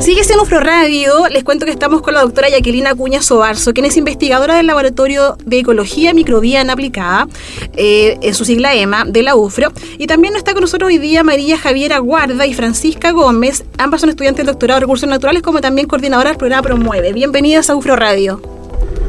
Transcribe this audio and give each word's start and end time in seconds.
Sigue 0.00 0.24
siendo 0.24 0.42
Ufro 0.42 0.60
Radio. 0.60 1.28
Les 1.30 1.44
cuento 1.44 1.64
que 1.64 1.70
estamos 1.70 2.02
con 2.02 2.14
la 2.14 2.20
doctora 2.20 2.48
Jacqueline 2.48 2.96
Cuña 2.96 3.22
Sobarzo, 3.22 3.72
quien 3.72 3.86
es 3.86 3.96
investigadora 3.96 4.56
del 4.56 4.66
Laboratorio 4.66 5.36
de 5.44 5.60
Ecología 5.60 6.12
Microbiana 6.12 6.72
Aplicada, 6.72 7.28
eh, 7.76 8.18
en 8.20 8.34
su 8.34 8.44
sigla 8.44 8.74
EMA, 8.74 9.04
de 9.06 9.22
la 9.22 9.36
UFRO. 9.36 9.72
Y 9.96 10.06
también 10.06 10.36
está 10.36 10.52
con 10.52 10.62
nosotros 10.62 10.88
hoy 10.88 10.98
día 10.98 11.22
María 11.22 11.56
Javiera 11.56 11.98
Guarda 11.98 12.44
y 12.44 12.54
Francisca 12.54 13.12
Gómez. 13.12 13.64
Ambas 13.78 14.00
son 14.00 14.10
estudiantes 14.10 14.44
del 14.44 14.52
doctorado 14.52 14.80
de 14.80 14.86
Recursos 14.86 15.08
Naturales, 15.08 15.42
como 15.42 15.60
también 15.60 15.86
coordinadoras 15.86 16.32
del 16.32 16.38
programa 16.38 16.62
Promueve. 16.62 17.12
Bienvenidas 17.12 17.70
a 17.70 17.76
Ufro 17.76 17.96
Radio. 17.96 18.42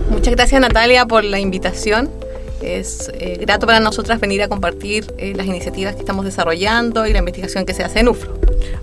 Muchas 0.09 0.35
gracias 0.35 0.61
Natalia 0.61 1.05
por 1.05 1.23
la 1.23 1.39
invitación. 1.39 2.09
Es 2.61 3.11
eh, 3.13 3.37
grato 3.39 3.65
para 3.65 3.79
nosotras 3.79 4.19
venir 4.19 4.41
a 4.41 4.47
compartir 4.47 5.13
eh, 5.17 5.33
las 5.35 5.45
iniciativas 5.45 5.93
que 5.95 6.01
estamos 6.01 6.25
desarrollando 6.25 7.05
y 7.05 7.13
la 7.13 7.19
investigación 7.19 7.65
que 7.65 7.73
se 7.73 7.83
hace 7.83 7.99
en 7.99 8.07
UFRO. 8.07 8.33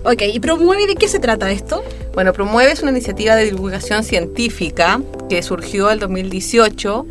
Ok, 0.03 0.23
¿y 0.33 0.39
Promueve 0.39 0.87
de 0.87 0.95
qué 0.95 1.07
se 1.07 1.19
trata 1.19 1.51
esto? 1.51 1.83
Bueno, 2.13 2.33
Promueve 2.33 2.71
es 2.71 2.81
una 2.81 2.91
iniciativa 2.91 3.35
de 3.35 3.45
divulgación 3.45 4.03
científica 4.03 5.01
que 5.29 5.41
surgió 5.41 5.91
en 5.91 5.99
2018. 5.99 7.05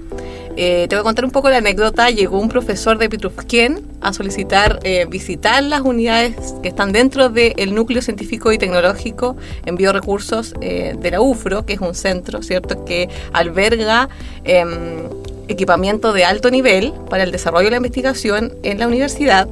Eh, 0.56 0.86
te 0.88 0.96
voy 0.96 1.00
a 1.00 1.02
contar 1.04 1.24
un 1.24 1.30
poco 1.30 1.48
la 1.48 1.58
anécdota. 1.58 2.10
Llegó 2.10 2.38
un 2.38 2.48
profesor 2.48 2.98
de 2.98 3.08
Pitrufquén 3.08 3.86
a 4.00 4.12
solicitar 4.12 4.80
eh, 4.82 5.06
visitar 5.08 5.62
las 5.62 5.80
unidades 5.80 6.54
que 6.62 6.68
están 6.68 6.92
dentro 6.92 7.30
del 7.30 7.74
núcleo 7.74 8.02
científico 8.02 8.52
y 8.52 8.58
tecnológico 8.58 9.36
en 9.64 9.76
biorecursos 9.76 10.54
eh, 10.60 10.94
de 10.98 11.10
la 11.10 11.20
UFRO, 11.20 11.64
que 11.64 11.74
es 11.74 11.80
un 11.80 11.94
centro, 11.94 12.42
¿cierto?, 12.42 12.84
que 12.84 13.08
alberga 13.32 14.08
em, 14.44 15.08
equipamiento 15.48 16.12
de 16.12 16.24
alto 16.24 16.50
nivel 16.50 16.92
para 17.10 17.22
el 17.22 17.32
desarrollo 17.32 17.66
de 17.66 17.72
la 17.72 17.76
investigación 17.78 18.56
en 18.62 18.78
la 18.78 18.86
universidad. 18.86 19.48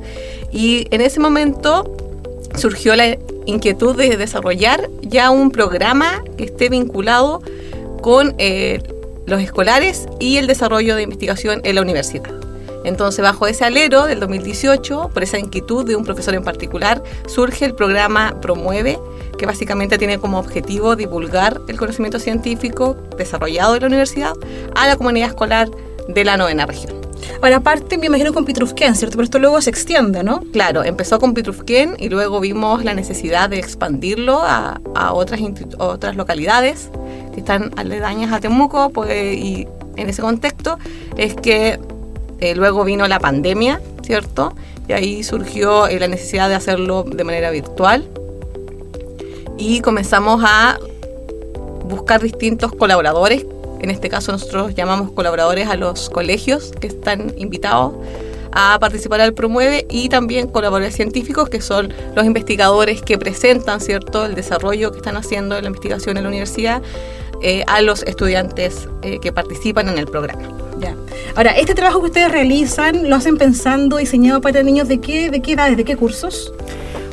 Y 0.52 0.86
en 0.90 1.00
ese 1.00 1.20
momento 1.20 1.84
surgió 2.56 2.96
la 2.96 3.16
inquietud 3.46 3.96
de 3.96 4.16
desarrollar 4.16 4.88
ya 5.02 5.30
un 5.30 5.50
programa 5.50 6.22
que 6.36 6.44
esté 6.44 6.68
vinculado 6.68 7.42
con 8.00 8.34
eh, 8.38 8.82
los 9.26 9.40
escolares 9.40 10.08
y 10.18 10.36
el 10.36 10.46
desarrollo 10.46 10.96
de 10.96 11.02
investigación 11.02 11.60
en 11.64 11.74
la 11.76 11.82
universidad. 11.82 12.39
Entonces, 12.84 13.22
bajo 13.22 13.46
ese 13.46 13.64
alero 13.64 14.06
del 14.06 14.20
2018, 14.20 15.10
por 15.12 15.22
esa 15.22 15.38
inquietud 15.38 15.84
de 15.84 15.96
un 15.96 16.04
profesor 16.04 16.34
en 16.34 16.42
particular, 16.42 17.02
surge 17.26 17.64
el 17.64 17.74
programa 17.74 18.40
Promueve, 18.40 18.98
que 19.38 19.46
básicamente 19.46 19.98
tiene 19.98 20.18
como 20.18 20.38
objetivo 20.38 20.96
divulgar 20.96 21.60
el 21.68 21.78
conocimiento 21.78 22.18
científico 22.18 22.96
desarrollado 23.16 23.74
en 23.74 23.82
la 23.82 23.86
universidad 23.88 24.32
a 24.74 24.86
la 24.86 24.96
comunidad 24.96 25.28
escolar 25.28 25.68
de 26.08 26.24
la 26.24 26.36
novena 26.36 26.66
región. 26.66 27.00
Ahora, 27.42 27.56
aparte, 27.56 27.96
me 27.96 28.06
imagino 28.06 28.34
con 28.34 28.44
Pitrufquén, 28.44 28.94
¿cierto? 28.94 29.16
Pero 29.16 29.24
esto 29.24 29.38
luego 29.38 29.60
se 29.62 29.70
extiende, 29.70 30.22
¿no? 30.22 30.42
Claro, 30.52 30.84
empezó 30.84 31.18
con 31.18 31.32
Pitrufquén 31.32 31.96
y 31.98 32.10
luego 32.10 32.40
vimos 32.40 32.84
la 32.84 32.92
necesidad 32.92 33.48
de 33.48 33.58
expandirlo 33.58 34.42
a, 34.42 34.80
otras, 35.12 35.40
otras 35.78 36.16
localidades 36.16 36.90
que 37.32 37.40
están 37.40 37.72
aledañas 37.76 38.32
a 38.32 38.40
Temuco, 38.40 38.90
pues, 38.90 39.38
y 39.38 39.66
en 39.96 40.08
ese 40.08 40.20
contexto 40.20 40.78
es 41.16 41.34
que 41.34 41.78
eh, 42.40 42.54
luego 42.54 42.84
vino 42.84 43.06
la 43.06 43.20
pandemia, 43.20 43.80
¿cierto? 44.02 44.54
Y 44.88 44.92
ahí 44.92 45.22
surgió 45.22 45.86
eh, 45.86 46.00
la 46.00 46.08
necesidad 46.08 46.48
de 46.48 46.54
hacerlo 46.54 47.04
de 47.04 47.22
manera 47.22 47.50
virtual 47.50 48.08
y 49.58 49.80
comenzamos 49.80 50.42
a 50.44 50.78
buscar 51.84 52.22
distintos 52.22 52.72
colaboradores 52.72 53.44
en 53.80 53.90
este 53.90 54.08
caso 54.08 54.32
nosotros 54.32 54.74
llamamos 54.74 55.12
colaboradores 55.12 55.68
a 55.68 55.76
los 55.76 56.10
colegios 56.10 56.72
que 56.80 56.86
están 56.86 57.32
invitados 57.38 57.94
a 58.52 58.78
participar 58.78 59.20
al 59.20 59.32
Promueve 59.32 59.86
y 59.88 60.08
también 60.08 60.48
colaboradores 60.48 60.94
científicos 60.94 61.48
que 61.48 61.60
son 61.60 61.92
los 62.14 62.24
investigadores 62.26 63.00
que 63.02 63.16
presentan 63.18 63.80
cierto 63.80 64.26
el 64.26 64.34
desarrollo 64.34 64.92
que 64.92 64.98
están 64.98 65.16
haciendo 65.16 65.56
en 65.56 65.64
la 65.64 65.68
investigación 65.68 66.16
en 66.16 66.24
la 66.24 66.28
universidad 66.28 66.82
eh, 67.42 67.64
a 67.66 67.80
los 67.80 68.02
estudiantes 68.02 68.88
que 69.22 69.32
participan 69.32 69.88
en 69.88 69.98
el 69.98 70.06
programa. 70.06 70.69
Ya. 70.80 70.96
Ahora, 71.36 71.50
este 71.52 71.74
trabajo 71.74 72.00
que 72.00 72.06
ustedes 72.06 72.32
realizan, 72.32 73.08
¿lo 73.08 73.16
hacen 73.16 73.36
pensando, 73.36 73.98
diseñado 73.98 74.40
para 74.40 74.62
niños 74.62 74.88
de 74.88 74.98
qué, 74.98 75.30
de 75.30 75.40
qué 75.40 75.52
edades, 75.52 75.76
de 75.76 75.84
qué 75.84 75.96
cursos? 75.96 76.52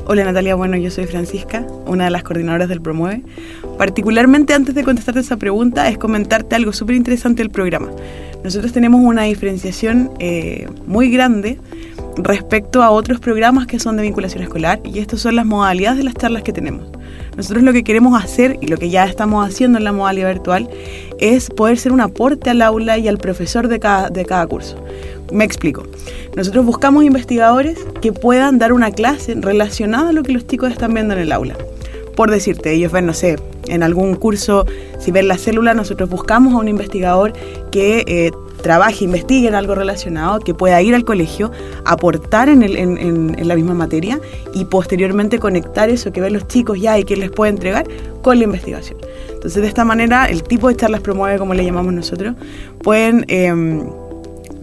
Hola 0.05 0.23
Natalia, 0.23 0.55
bueno, 0.55 0.77
yo 0.77 0.89
soy 0.89 1.05
Francisca, 1.05 1.67
una 1.85 2.05
de 2.05 2.11
las 2.11 2.23
coordinadoras 2.23 2.69
del 2.69 2.81
Promueve. 2.81 3.23
Particularmente 3.77 4.53
antes 4.53 4.73
de 4.73 4.85
contestarte 4.85 5.19
esa 5.19 5.35
pregunta 5.35 5.89
es 5.89 5.97
comentarte 5.97 6.55
algo 6.55 6.71
súper 6.71 6.95
interesante 6.95 7.43
del 7.43 7.49
programa. 7.49 7.89
Nosotros 8.41 8.71
tenemos 8.71 9.01
una 9.01 9.23
diferenciación 9.23 10.11
eh, 10.19 10.69
muy 10.85 11.11
grande 11.11 11.59
respecto 12.17 12.83
a 12.83 12.89
otros 12.89 13.19
programas 13.19 13.67
que 13.67 13.79
son 13.79 13.97
de 13.97 14.03
vinculación 14.03 14.43
escolar 14.43 14.79
y 14.83 14.99
estas 14.99 15.21
son 15.21 15.35
las 15.35 15.45
modalidades 15.45 15.97
de 15.97 16.03
las 16.03 16.15
charlas 16.15 16.43
que 16.43 16.53
tenemos. 16.53 16.87
Nosotros 17.35 17.63
lo 17.63 17.73
que 17.73 17.83
queremos 17.83 18.21
hacer 18.21 18.57
y 18.61 18.67
lo 18.67 18.77
que 18.77 18.89
ya 18.89 19.05
estamos 19.05 19.47
haciendo 19.47 19.77
en 19.77 19.83
la 19.83 19.91
modalidad 19.91 20.29
virtual 20.29 20.69
es 21.19 21.49
poder 21.49 21.77
ser 21.77 21.91
un 21.91 22.01
aporte 22.01 22.49
al 22.49 22.61
aula 22.61 22.97
y 22.97 23.07
al 23.07 23.17
profesor 23.17 23.67
de 23.67 23.79
cada, 23.79 24.09
de 24.09 24.25
cada 24.25 24.47
curso. 24.47 24.75
Me 25.31 25.43
explico. 25.43 25.83
Nosotros 26.35 26.65
buscamos 26.65 27.03
investigadores 27.03 27.77
que 28.01 28.13
puedan 28.13 28.57
dar 28.57 28.73
una 28.73 28.91
clase 28.91 29.35
relacionada 29.35 30.09
a 30.09 30.13
lo 30.13 30.23
que 30.23 30.31
los 30.31 30.47
chicos 30.47 30.71
están 30.71 30.93
viendo 30.93 31.13
en 31.13 31.19
el 31.19 31.31
aula. 31.31 31.55
Por 32.15 32.31
decirte, 32.31 32.73
ellos 32.73 32.91
ven, 32.91 33.05
no 33.05 33.13
sé, 33.13 33.37
en 33.67 33.83
algún 33.83 34.15
curso, 34.15 34.65
si 34.99 35.11
ven 35.11 35.27
la 35.27 35.37
célula, 35.37 35.75
nosotros 35.75 36.09
buscamos 36.09 36.53
a 36.53 36.57
un 36.57 36.67
investigador 36.67 37.33
que 37.71 38.03
eh, 38.07 38.31
trabaje, 38.61 39.05
investigue 39.05 39.47
en 39.47 39.55
algo 39.55 39.75
relacionado, 39.75 40.39
que 40.39 40.53
pueda 40.53 40.81
ir 40.81 40.95
al 40.95 41.05
colegio, 41.05 41.51
aportar 41.85 42.49
en, 42.49 42.63
en, 42.63 43.47
la 43.47 43.55
misma 43.55 43.73
materia 43.73 44.19
y 44.53 44.65
posteriormente 44.65 45.39
conectar 45.39 45.89
eso 45.89 46.11
que 46.11 46.21
ven 46.21 46.33
los 46.33 46.47
chicos 46.47 46.79
ya 46.79 46.97
y 46.97 47.03
que 47.03 47.15
les 47.15 47.31
puede 47.31 47.51
entregar 47.51 47.87
con 48.21 48.37
la 48.37 48.43
investigación. 48.43 48.99
Entonces, 49.29 49.61
de 49.61 49.67
esta 49.67 49.85
manera, 49.85 50.25
el 50.25 50.43
tipo 50.43 50.67
de 50.67 50.75
charlas 50.75 51.01
promueve, 51.01 51.37
como 51.37 51.53
le 51.53 51.63
llamamos 51.63 51.93
nosotros, 51.93 52.35
pueden... 52.81 53.25
Em, 53.27 53.83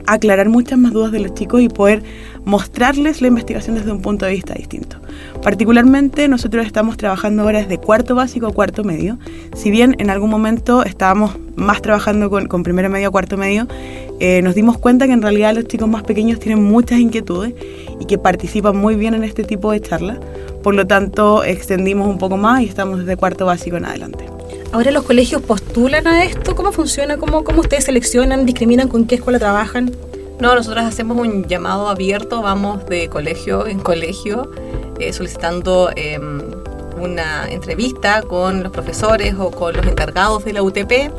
aclarar 0.06 0.48
muchas 0.48 0.78
más 0.78 0.92
dudas 0.92 1.12
de 1.12 1.20
los 1.20 1.34
chicos 1.34 1.60
y 1.60 1.68
poder 1.68 2.02
mostrarles 2.44 3.22
la 3.22 3.28
investigación 3.28 3.76
desde 3.76 3.90
un 3.90 4.02
punto 4.02 4.26
de 4.26 4.32
vista 4.32 4.54
distinto. 4.54 4.98
Particularmente 5.42 6.28
nosotros 6.28 6.66
estamos 6.66 6.96
trabajando 6.96 7.42
ahora 7.42 7.60
desde 7.60 7.78
cuarto 7.78 8.14
básico 8.14 8.46
a 8.46 8.52
cuarto 8.52 8.84
medio. 8.84 9.18
Si 9.54 9.70
bien 9.70 9.96
en 9.98 10.10
algún 10.10 10.30
momento 10.30 10.84
estábamos 10.84 11.36
más 11.56 11.82
trabajando 11.82 12.30
con, 12.30 12.62
primero 12.62 12.90
medio 12.90 13.08
a 13.08 13.10
cuarto 13.10 13.36
medio, 13.36 13.66
eh, 14.20 14.42
nos 14.42 14.54
dimos 14.54 14.78
cuenta 14.78 15.06
que 15.06 15.12
en 15.12 15.22
realidad 15.22 15.54
los 15.54 15.66
chicos 15.66 15.88
más 15.88 16.02
pequeños 16.02 16.38
tienen 16.38 16.62
muchas 16.62 16.98
inquietudes 16.98 17.54
y 18.00 18.04
que 18.06 18.18
participan 18.18 18.76
muy 18.76 18.96
bien 18.96 19.14
en 19.14 19.24
este 19.24 19.44
tipo 19.44 19.72
de 19.72 19.80
charlas. 19.80 20.18
Por 20.62 20.74
lo 20.74 20.86
tanto, 20.86 21.44
extendimos 21.44 22.08
un 22.08 22.18
poco 22.18 22.36
más 22.36 22.62
y 22.62 22.66
estamos 22.66 23.00
desde 23.00 23.16
cuarto 23.16 23.46
básico 23.46 23.76
en 23.76 23.84
adelante. 23.84 24.33
Ahora 24.74 24.90
los 24.90 25.04
colegios 25.04 25.40
postulan 25.40 26.08
a 26.08 26.24
esto. 26.24 26.56
¿Cómo 26.56 26.72
funciona? 26.72 27.16
¿Cómo, 27.16 27.44
cómo 27.44 27.60
ustedes 27.60 27.84
seleccionan, 27.84 28.44
discriminan 28.44 28.88
con 28.88 29.06
qué 29.06 29.14
escuela 29.14 29.38
trabajan? 29.38 29.92
No, 30.40 30.52
nosotros 30.56 30.82
hacemos 30.82 31.16
un 31.16 31.46
llamado 31.46 31.88
abierto, 31.88 32.42
vamos 32.42 32.84
de 32.86 33.08
colegio 33.08 33.68
en 33.68 33.78
colegio, 33.78 34.50
eh, 34.98 35.12
solicitando 35.12 35.92
em, 35.94 36.40
una 37.00 37.48
entrevista 37.48 38.22
con 38.22 38.64
los 38.64 38.72
profesores 38.72 39.36
o 39.38 39.52
con 39.52 39.76
los 39.76 39.86
encargados 39.86 40.44
de 40.44 40.54
la 40.54 40.64
UTP. 40.64 41.12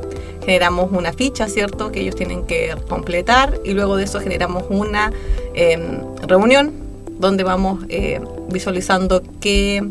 Generamos 0.44 0.92
una 0.92 1.14
ficha, 1.14 1.48
¿cierto?, 1.48 1.94
que 1.94 2.02
ellos 2.02 2.16
tienen 2.16 2.46
que 2.46 2.76
completar 2.90 3.58
y 3.64 3.72
luego 3.72 3.96
de 3.96 4.04
eso 4.04 4.20
generamos 4.20 4.66
una 4.68 5.14
em, 5.54 6.02
reunión 6.28 6.74
donde 7.20 7.46
vamos 7.46 7.86
eh, 7.88 8.20
visualizando 8.50 9.24
qué 9.40 9.82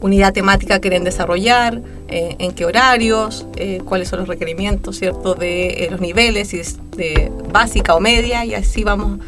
unidad 0.00 0.32
temática 0.32 0.80
quieren 0.80 1.04
desarrollar, 1.04 1.82
eh, 2.12 2.36
en 2.40 2.52
qué 2.52 2.66
horarios, 2.66 3.46
eh, 3.56 3.80
cuáles 3.86 4.08
son 4.08 4.18
los 4.18 4.28
requerimientos, 4.28 4.98
¿cierto?, 4.98 5.34
de 5.34 5.68
eh, 5.68 5.88
los 5.90 5.98
niveles, 5.98 6.48
si 6.48 6.58
es 6.58 6.76
de 6.94 7.32
básica 7.50 7.94
o 7.94 8.00
media, 8.00 8.44
y 8.44 8.52
así 8.52 8.84
vamos 8.84 9.18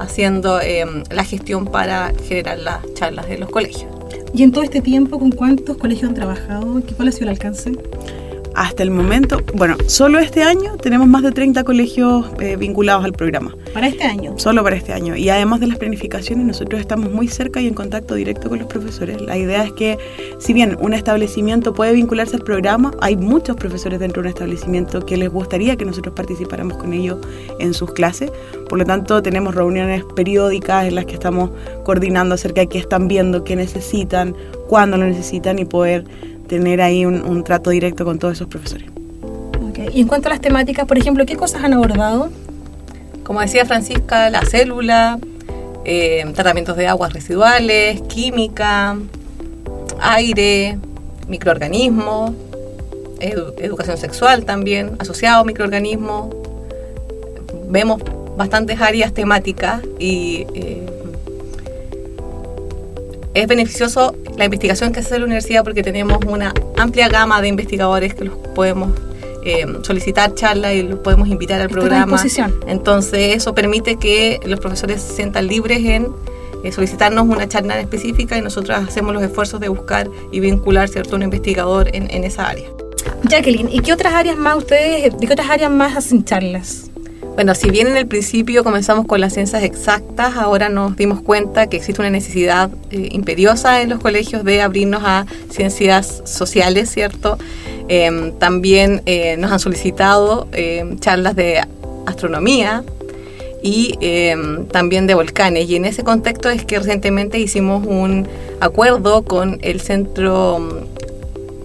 haciendo 0.00 0.58
la 1.10 1.22
gestión 1.22 1.66
para 1.66 2.12
generar 2.26 2.58
las 2.58 2.94
charlas 2.94 3.28
de 3.28 3.38
los 3.38 3.48
colegios. 3.48 3.86
¿Y 4.34 4.42
en 4.42 4.50
todo 4.50 4.64
este 4.64 4.80
tiempo 4.80 5.20
con 5.20 5.30
cuántos 5.30 5.76
colegios 5.76 6.08
han 6.08 6.16
trabajado? 6.16 6.82
¿Cuál 6.96 7.08
ha 7.08 7.12
sido 7.12 7.26
el 7.26 7.28
alcance? 7.28 7.70
Hasta 8.54 8.82
el 8.82 8.90
momento, 8.90 9.40
bueno, 9.54 9.76
solo 9.86 10.18
este 10.18 10.42
año 10.42 10.76
tenemos 10.76 11.08
más 11.08 11.22
de 11.22 11.32
30 11.32 11.64
colegios 11.64 12.26
eh, 12.38 12.56
vinculados 12.56 13.04
al 13.04 13.12
programa. 13.12 13.54
¿Para 13.72 13.88
este 13.88 14.04
año? 14.04 14.34
Solo 14.38 14.62
para 14.62 14.76
este 14.76 14.92
año. 14.92 15.16
Y 15.16 15.30
además 15.30 15.60
de 15.60 15.68
las 15.68 15.78
planificaciones, 15.78 16.44
nosotros 16.44 16.80
estamos 16.80 17.10
muy 17.10 17.28
cerca 17.28 17.60
y 17.60 17.66
en 17.66 17.74
contacto 17.74 18.14
directo 18.14 18.50
con 18.50 18.58
los 18.58 18.68
profesores. 18.68 19.20
La 19.22 19.38
idea 19.38 19.64
es 19.64 19.72
que, 19.72 19.98
si 20.38 20.52
bien 20.52 20.76
un 20.80 20.92
establecimiento 20.92 21.72
puede 21.72 21.92
vincularse 21.92 22.36
al 22.36 22.42
programa, 22.42 22.92
hay 23.00 23.16
muchos 23.16 23.56
profesores 23.56 24.00
dentro 24.00 24.22
de 24.22 24.28
un 24.28 24.34
establecimiento 24.34 25.04
que 25.06 25.16
les 25.16 25.30
gustaría 25.30 25.76
que 25.76 25.86
nosotros 25.86 26.14
participáramos 26.14 26.76
con 26.76 26.92
ellos 26.92 27.18
en 27.58 27.72
sus 27.72 27.92
clases. 27.92 28.30
Por 28.68 28.78
lo 28.78 28.84
tanto, 28.84 29.22
tenemos 29.22 29.54
reuniones 29.54 30.04
periódicas 30.14 30.86
en 30.86 30.96
las 30.96 31.06
que 31.06 31.14
estamos 31.14 31.50
coordinando 31.84 32.34
acerca 32.34 32.60
de 32.60 32.68
qué 32.68 32.78
están 32.78 33.08
viendo, 33.08 33.44
qué 33.44 33.56
necesitan, 33.56 34.36
cuándo 34.68 34.98
lo 34.98 35.06
necesitan 35.06 35.58
y 35.58 35.64
poder 35.64 36.04
tener 36.52 36.82
ahí 36.82 37.06
un, 37.06 37.44
trato 37.44 37.70
directo 37.70 38.04
con 38.04 38.18
todos 38.18 38.34
esos 38.34 38.46
profesores. 38.46 38.86
Y 39.90 40.02
en 40.02 40.06
cuanto 40.06 40.28
a 40.28 40.32
las 40.32 40.42
temáticas, 40.42 40.84
por 40.84 40.98
ejemplo, 40.98 41.24
¿qué 41.24 41.34
cosas 41.34 41.64
han 41.64 41.72
abordado? 41.72 42.28
Como 43.24 43.40
decía 43.40 43.64
Francisca, 43.64 44.28
la 44.28 44.42
célula, 44.42 45.18
eh, 45.86 46.30
tratamientos 46.34 46.76
de 46.76 46.88
aguas 46.88 47.14
residuales, 47.14 48.02
química, 48.02 48.98
aire, 49.98 50.76
microorganismos, 51.26 52.32
educación 53.18 53.96
sexual 53.96 54.44
también, 54.44 54.96
asociado 54.98 55.40
a 55.40 55.44
microorganismos. 55.44 56.36
Vemos 57.70 58.02
bastantes 58.36 58.78
áreas 58.78 59.14
temáticas 59.14 59.80
y 59.98 60.46
eh, 60.54 60.86
es 63.32 63.46
beneficioso 63.46 64.14
la 64.36 64.44
investigación 64.44 64.92
que 64.92 65.00
hace 65.00 65.18
la 65.18 65.24
universidad 65.24 65.64
porque 65.64 65.82
tenemos 65.82 66.18
una 66.26 66.52
amplia 66.76 67.08
gama 67.08 67.40
de 67.40 67.48
investigadores 67.48 68.14
que 68.14 68.24
los 68.24 68.36
podemos 68.54 68.90
eh, 69.44 69.66
solicitar 69.82 70.34
charlas 70.34 70.74
y 70.74 70.82
los 70.82 71.00
podemos 71.00 71.28
invitar 71.28 71.60
al 71.60 71.68
programa. 71.68 72.22
Entonces 72.66 73.36
eso 73.36 73.54
permite 73.54 73.96
que 73.96 74.40
los 74.44 74.60
profesores 74.60 75.02
se 75.02 75.14
sientan 75.14 75.48
libres 75.48 75.84
en 75.84 76.08
eh, 76.62 76.70
solicitarnos 76.70 77.26
una 77.26 77.48
charla 77.48 77.80
específica 77.80 78.38
y 78.38 78.42
nosotros 78.42 78.78
hacemos 78.78 79.12
los 79.12 79.22
esfuerzos 79.22 79.60
de 79.60 79.68
buscar 79.68 80.08
y 80.30 80.38
vincular 80.38 80.88
cierto 80.88 81.16
un 81.16 81.22
investigador 81.22 81.88
en, 81.94 82.08
en 82.10 82.22
esa 82.22 82.48
área. 82.48 82.68
Jacqueline, 83.24 83.68
¿y 83.68 83.80
qué 83.80 83.92
otras 83.92 84.14
áreas 84.14 84.36
más 84.36 84.56
ustedes, 84.56 85.18
de 85.18 85.26
qué 85.26 85.32
otras 85.32 85.50
áreas 85.50 85.70
más 85.72 85.96
hacen 85.96 86.24
charlas? 86.24 86.91
Bueno, 87.34 87.54
si 87.54 87.70
bien 87.70 87.86
en 87.86 87.96
el 87.96 88.06
principio 88.06 88.62
comenzamos 88.62 89.06
con 89.06 89.20
las 89.20 89.32
ciencias 89.32 89.62
exactas, 89.62 90.36
ahora 90.36 90.68
nos 90.68 90.96
dimos 90.96 91.22
cuenta 91.22 91.66
que 91.66 91.78
existe 91.78 92.02
una 92.02 92.10
necesidad 92.10 92.70
eh, 92.90 93.08
imperiosa 93.12 93.80
en 93.80 93.88
los 93.88 94.00
colegios 94.00 94.44
de 94.44 94.60
abrirnos 94.60 95.02
a 95.02 95.24
ciencias 95.48 96.22
sociales, 96.26 96.90
¿cierto? 96.90 97.38
Em, 97.88 98.32
también 98.38 99.00
eh, 99.06 99.36
nos 99.38 99.50
han 99.50 99.60
solicitado 99.60 100.46
em, 100.52 100.98
charlas 100.98 101.34
de 101.34 101.62
astronomía 102.04 102.84
y 103.62 103.96
em, 104.02 104.66
también 104.66 105.06
de 105.06 105.14
volcanes. 105.14 105.70
Y 105.70 105.76
en 105.76 105.86
ese 105.86 106.04
contexto 106.04 106.50
es 106.50 106.66
que 106.66 106.78
recientemente 106.78 107.38
hicimos 107.38 107.86
un 107.86 108.28
acuerdo 108.60 109.22
con 109.22 109.58
el 109.62 109.80
Centro 109.80 110.86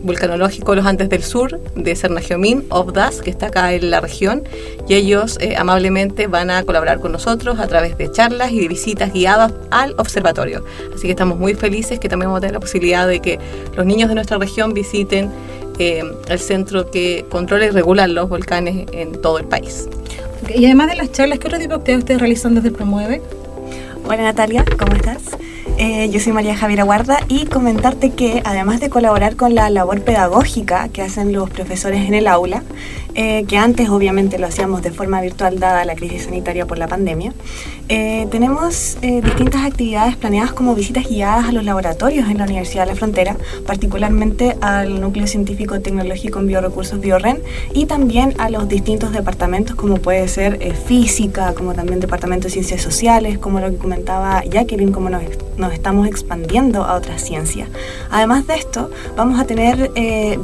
vulcanológico 0.02 0.76
Los 0.76 0.86
Andes 0.86 1.10
del 1.10 1.24
Sur 1.24 1.60
de 1.76 1.96
Cernagiomín, 1.96 2.66
OVDAS, 2.70 3.22
que 3.22 3.30
está 3.30 3.48
acá 3.48 3.74
en 3.74 3.90
la 3.90 4.02
región, 4.02 4.44
y 4.88 4.96
ellos 4.96 5.38
eh, 5.42 5.56
amablemente 5.58 6.28
van 6.28 6.50
a 6.50 6.64
colaborar 6.64 7.00
con 7.00 7.12
nosotros 7.12 7.60
a 7.60 7.68
través 7.68 7.98
de 7.98 8.12
charlas 8.12 8.52
y 8.52 8.60
de 8.60 8.68
visitas 8.68 9.14
guiadas 9.14 9.54
al 9.72 9.94
observatorio. 9.98 10.64
Así 10.94 11.04
que 11.04 11.12
estamos 11.12 11.40
muy 11.40 11.54
felices 11.54 12.00
que 12.00 12.10
también 12.10 12.30
vamos 12.30 12.40
a 12.40 12.42
tener 12.42 12.54
la 12.54 12.60
posibilidad 12.60 13.08
de 13.08 13.20
que 13.20 13.40
los 13.76 13.86
niños 13.86 14.10
de 14.10 14.16
nuestra 14.16 14.38
región 14.38 14.74
visiten 14.74 15.30
eh, 15.80 16.04
el 16.28 16.40
centro 16.40 16.90
que 16.90 17.26
controla 17.30 17.66
y 17.66 17.70
regula 17.70 18.08
los 18.08 18.30
volcanes 18.30 18.88
en 18.94 19.22
todo 19.22 19.40
el 19.40 19.46
país. 19.46 19.88
y 20.54 20.66
además 20.66 20.90
de 20.90 20.96
las 20.96 21.12
charlas, 21.12 21.40
¿qué 21.40 21.48
otro 21.48 21.60
tipo 21.60 21.74
de 21.74 21.80
actividades 21.80 22.04
ustedes 22.04 22.20
realizan 22.20 22.56
desde 22.56 22.72
Promueve? 22.72 23.22
Hola 24.06 24.24
Natalia, 24.24 24.64
¿cómo 24.78 24.96
estás? 24.96 25.38
Eh, 25.80 26.10
yo 26.10 26.20
soy 26.20 26.34
María 26.34 26.56
Javiera 26.58 26.84
Guarda 26.84 27.20
y 27.28 27.46
comentarte 27.46 28.10
que 28.10 28.42
además 28.46 28.80
de 28.80 28.90
colaborar 28.90 29.36
con 29.36 29.54
la 29.54 29.70
labor 29.70 30.02
pedagógica 30.02 30.90
que 30.90 31.04
hacen 31.04 31.34
los 31.34 31.52
profesores 31.52 32.08
en 32.08 32.16
el 32.16 32.28
aula, 32.28 32.64
eh, 33.20 33.46
que 33.48 33.58
antes 33.58 33.90
obviamente 33.90 34.38
lo 34.38 34.46
hacíamos 34.46 34.84
de 34.84 34.92
forma 34.92 35.20
virtual 35.22 35.60
dada 35.60 35.84
la 35.86 35.96
crisis 35.96 36.26
sanitaria 36.26 36.68
por 36.68 36.78
la 36.78 36.88
pandemia. 36.88 37.34
Eh, 37.90 38.28
tenemos 38.30 39.00
eh, 39.02 39.22
distintas 39.22 39.66
actividades 39.66 40.16
planeadas 40.16 40.54
como 40.54 40.76
visitas 40.76 41.10
guiadas 41.10 41.50
a 41.50 41.52
los 41.52 41.64
laboratorios 41.64 42.30
en 42.30 42.38
la 42.38 42.44
Universidad 42.44 42.84
de 42.84 42.92
la 42.92 42.96
Frontera, 42.96 43.36
particularmente 43.66 44.56
al 44.62 45.02
Núcleo 45.02 45.26
Científico 45.26 45.82
Tecnológico 45.82 46.38
en 46.38 46.46
Biorrecursos 46.46 47.00
BioRen 47.00 47.42
y 47.74 47.88
también 47.88 48.36
a 48.38 48.52
los 48.52 48.70
distintos 48.70 49.12
departamentos 49.12 49.76
como 49.76 49.96
puede 49.96 50.28
ser 50.28 50.76
física, 50.76 51.56
como 51.56 51.74
también 51.74 52.00
departamento 52.00 52.50
de 52.50 52.52
ciencias 52.52 52.84
sociales, 52.84 53.40
como 53.40 53.60
lo 53.60 53.72
que 53.72 53.78
comentaba 53.78 54.44
Jacqueline, 54.44 54.92
como 54.92 55.10
nos, 55.10 55.24
nos 55.58 55.74
estamos 55.74 56.08
expandiendo 56.08 56.84
a 56.84 56.94
otras 56.94 57.24
ciencias. 57.24 57.68
Además 58.12 58.46
de 58.46 58.58
esto, 58.58 58.92
vamos 59.16 59.40
a 59.40 59.46
tener 59.46 59.90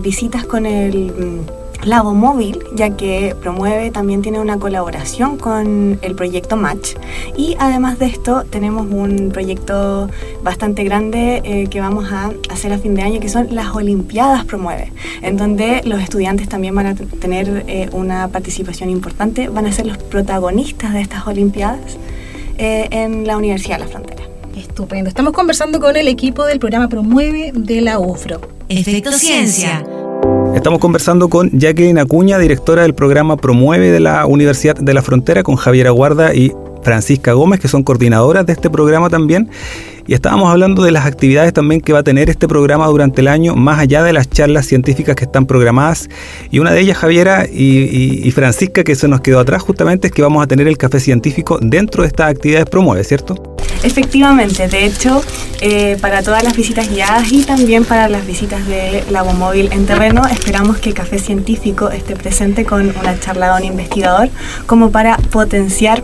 visitas 0.01 0.43
con 0.45 0.65
el 0.65 1.43
Labo 1.85 2.13
Móvil, 2.13 2.59
ya 2.75 2.91
que 2.91 3.35
promueve, 3.41 3.91
también 3.91 4.21
tiene 4.21 4.39
una 4.39 4.57
colaboración 4.57 5.37
con 5.37 5.99
el 6.01 6.15
proyecto 6.15 6.55
Match. 6.55 6.91
Y 7.35 7.55
además 7.59 7.99
de 7.99 8.05
esto, 8.05 8.43
tenemos 8.49 8.87
un 8.89 9.31
proyecto 9.33 10.09
bastante 10.43 10.83
grande 10.83 11.41
eh, 11.43 11.67
que 11.67 11.81
vamos 11.81 12.11
a 12.11 12.31
hacer 12.49 12.71
a 12.71 12.77
fin 12.77 12.95
de 12.95 13.01
año, 13.01 13.19
que 13.19 13.29
son 13.29 13.53
las 13.53 13.75
Olimpiadas 13.75 14.45
Promueve, 14.45 14.93
en 15.21 15.35
donde 15.35 15.81
los 15.83 16.01
estudiantes 16.01 16.47
también 16.47 16.73
van 16.73 16.87
a 16.87 16.95
tener 16.95 17.65
eh, 17.67 17.89
una 17.91 18.29
participación 18.29 18.89
importante, 18.89 19.49
van 19.49 19.65
a 19.65 19.71
ser 19.71 19.85
los 19.85 19.97
protagonistas 19.97 20.93
de 20.93 21.01
estas 21.01 21.27
Olimpiadas 21.27 21.97
eh, 22.57 22.87
en 22.91 23.27
la 23.27 23.35
Universidad 23.35 23.79
de 23.79 23.85
la 23.85 23.89
Frontera. 23.89 24.23
Estupendo. 24.55 25.09
Estamos 25.09 25.33
conversando 25.33 25.79
con 25.79 25.97
el 25.97 26.07
equipo 26.07 26.45
del 26.45 26.59
programa 26.59 26.87
Promueve 26.87 27.51
de 27.53 27.81
la 27.81 27.99
UFRO. 27.99 28.39
Efecto 28.69 29.11
Ciencia 29.11 29.83
Estamos 30.55 30.79
conversando 30.79 31.29
con 31.29 31.49
Jacqueline 31.51 31.97
Acuña, 31.97 32.37
directora 32.37 32.83
del 32.83 32.93
programa 32.93 33.37
Promueve 33.37 33.91
de 33.91 33.99
la 33.99 34.25
Universidad 34.27 34.75
de 34.75 34.93
la 34.93 35.01
Frontera, 35.01 35.43
con 35.43 35.55
Javier 35.55 35.87
Aguarda 35.87 36.33
y 36.33 36.53
Francisca 36.83 37.33
Gómez, 37.33 37.59
que 37.59 37.67
son 37.67 37.83
coordinadoras 37.83 38.45
de 38.45 38.53
este 38.53 38.69
programa 38.69 39.09
también. 39.09 39.49
Y 40.05 40.13
estábamos 40.13 40.51
hablando 40.51 40.83
de 40.83 40.91
las 40.91 41.05
actividades 41.05 41.53
también 41.53 41.81
que 41.81 41.91
va 41.91 41.99
a 41.99 42.03
tener 42.03 42.29
este 42.29 42.47
programa 42.47 42.87
durante 42.87 43.21
el 43.21 43.29
año, 43.29 43.55
más 43.55 43.79
allá 43.79 44.03
de 44.03 44.13
las 44.13 44.29
charlas 44.29 44.65
científicas 44.65 45.15
que 45.15 45.25
están 45.25 45.45
programadas. 45.45 46.09
Y 46.51 46.59
una 46.59 46.71
de 46.71 46.81
ellas, 46.81 46.97
Javiera 46.97 47.45
y, 47.51 48.29
Francisca, 48.31 48.83
que 48.83 48.95
se 48.95 49.07
nos 49.07 49.21
quedó 49.21 49.39
atrás 49.39 49.63
justamente, 49.63 50.07
es 50.07 50.13
que 50.13 50.21
vamos 50.21 50.43
a 50.43 50.47
tener 50.47 50.67
el 50.67 50.77
café 50.77 50.99
científico 50.99 51.57
dentro 51.61 52.03
de 52.03 52.07
estas 52.07 52.29
actividades 52.29 52.69
Promueve, 52.69 53.03
¿cierto? 53.03 53.52
Efectivamente, 53.83 54.67
de 54.69 54.85
hecho, 54.85 55.21
eh, 55.59 55.97
para 55.99 56.23
todas 56.23 56.43
las 56.43 56.55
visitas 56.55 56.89
guiadas 56.89 57.31
y 57.31 57.43
también 57.43 57.83
para 57.83 58.07
las 58.07 58.25
visitas 58.25 58.65
de 58.65 59.03
Labomóvil 59.11 59.69
en 59.71 59.85
terreno, 59.85 60.25
esperamos 60.25 60.77
que 60.77 60.93
Café 60.93 61.19
Científico 61.19 61.89
esté 61.89 62.15
presente 62.15 62.65
con 62.65 62.95
una 62.97 63.19
charla 63.19 63.53
de 63.53 63.61
un 63.63 63.73
investigador 63.73 64.29
como 64.67 64.91
para 64.91 65.17
potenciar 65.17 66.03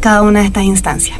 cada 0.00 0.22
una 0.22 0.40
de 0.40 0.46
estas 0.46 0.64
instancias. 0.64 1.18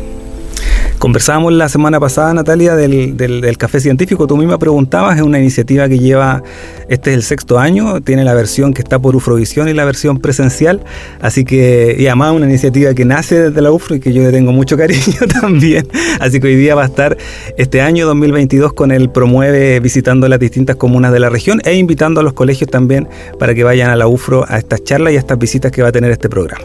Conversábamos 1.02 1.52
la 1.52 1.68
semana 1.68 1.98
pasada, 1.98 2.32
Natalia, 2.32 2.76
del, 2.76 3.16
del, 3.16 3.58
café 3.58 3.80
científico. 3.80 4.28
Tú 4.28 4.36
misma 4.36 4.60
preguntabas, 4.60 5.16
es 5.16 5.22
una 5.24 5.40
iniciativa 5.40 5.88
que 5.88 5.98
lleva, 5.98 6.44
este 6.88 7.10
es 7.10 7.16
el 7.16 7.22
sexto 7.24 7.58
año, 7.58 8.00
tiene 8.02 8.22
la 8.22 8.34
versión 8.34 8.72
que 8.72 8.82
está 8.82 9.00
por 9.00 9.16
Ufrovisión 9.16 9.68
y 9.68 9.72
la 9.72 9.84
versión 9.84 10.18
presencial. 10.18 10.84
Así 11.20 11.44
que, 11.44 11.96
y 11.98 12.06
además 12.06 12.34
una 12.34 12.46
iniciativa 12.46 12.94
que 12.94 13.04
nace 13.04 13.50
desde 13.50 13.60
la 13.60 13.72
UFRO 13.72 13.96
y 13.96 14.00
que 14.00 14.12
yo 14.12 14.22
le 14.22 14.30
tengo 14.30 14.52
mucho 14.52 14.76
cariño 14.76 15.26
también. 15.40 15.88
Así 16.20 16.38
que 16.38 16.46
hoy 16.46 16.54
día 16.54 16.76
va 16.76 16.84
a 16.84 16.86
estar 16.86 17.18
este 17.58 17.80
año 17.80 18.06
2022 18.06 18.72
con 18.72 18.92
el 18.92 19.10
Promueve 19.10 19.80
visitando 19.80 20.28
las 20.28 20.38
distintas 20.38 20.76
comunas 20.76 21.12
de 21.12 21.18
la 21.18 21.30
región 21.30 21.60
e 21.64 21.74
invitando 21.74 22.20
a 22.20 22.22
los 22.22 22.34
colegios 22.34 22.70
también 22.70 23.08
para 23.40 23.56
que 23.56 23.64
vayan 23.64 23.90
a 23.90 23.96
la 23.96 24.06
UFRO 24.06 24.44
a 24.46 24.56
estas 24.56 24.84
charlas 24.84 25.14
y 25.14 25.16
a 25.16 25.18
estas 25.18 25.36
visitas 25.36 25.72
que 25.72 25.82
va 25.82 25.88
a 25.88 25.92
tener 25.92 26.12
este 26.12 26.28
programa. 26.28 26.64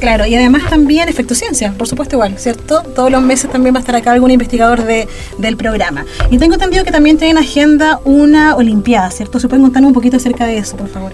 Claro, 0.00 0.26
y 0.26 0.34
además 0.34 0.62
también 0.68 1.08
Efecto 1.08 1.34
Ciencia, 1.34 1.72
por 1.76 1.88
supuesto 1.88 2.16
igual, 2.16 2.38
¿cierto? 2.38 2.82
Todos 2.94 3.10
los 3.10 3.22
meses 3.22 3.50
también 3.50 3.74
va 3.74 3.78
a 3.78 3.80
estar 3.80 3.96
acá 3.96 4.12
algún 4.12 4.30
investigador 4.30 4.84
de, 4.84 5.08
del 5.38 5.56
programa. 5.56 6.04
Y 6.30 6.38
tengo 6.38 6.54
entendido 6.54 6.84
que 6.84 6.92
también 6.92 7.18
tienen 7.18 7.38
agenda 7.38 8.00
una 8.04 8.54
Olimpiada, 8.56 9.10
¿cierto? 9.10 9.40
¿Se 9.40 9.48
pueden 9.48 9.64
contar 9.64 9.84
un 9.84 9.92
poquito 9.92 10.16
acerca 10.16 10.46
de 10.46 10.58
eso, 10.58 10.76
por 10.76 10.88
favor? 10.88 11.12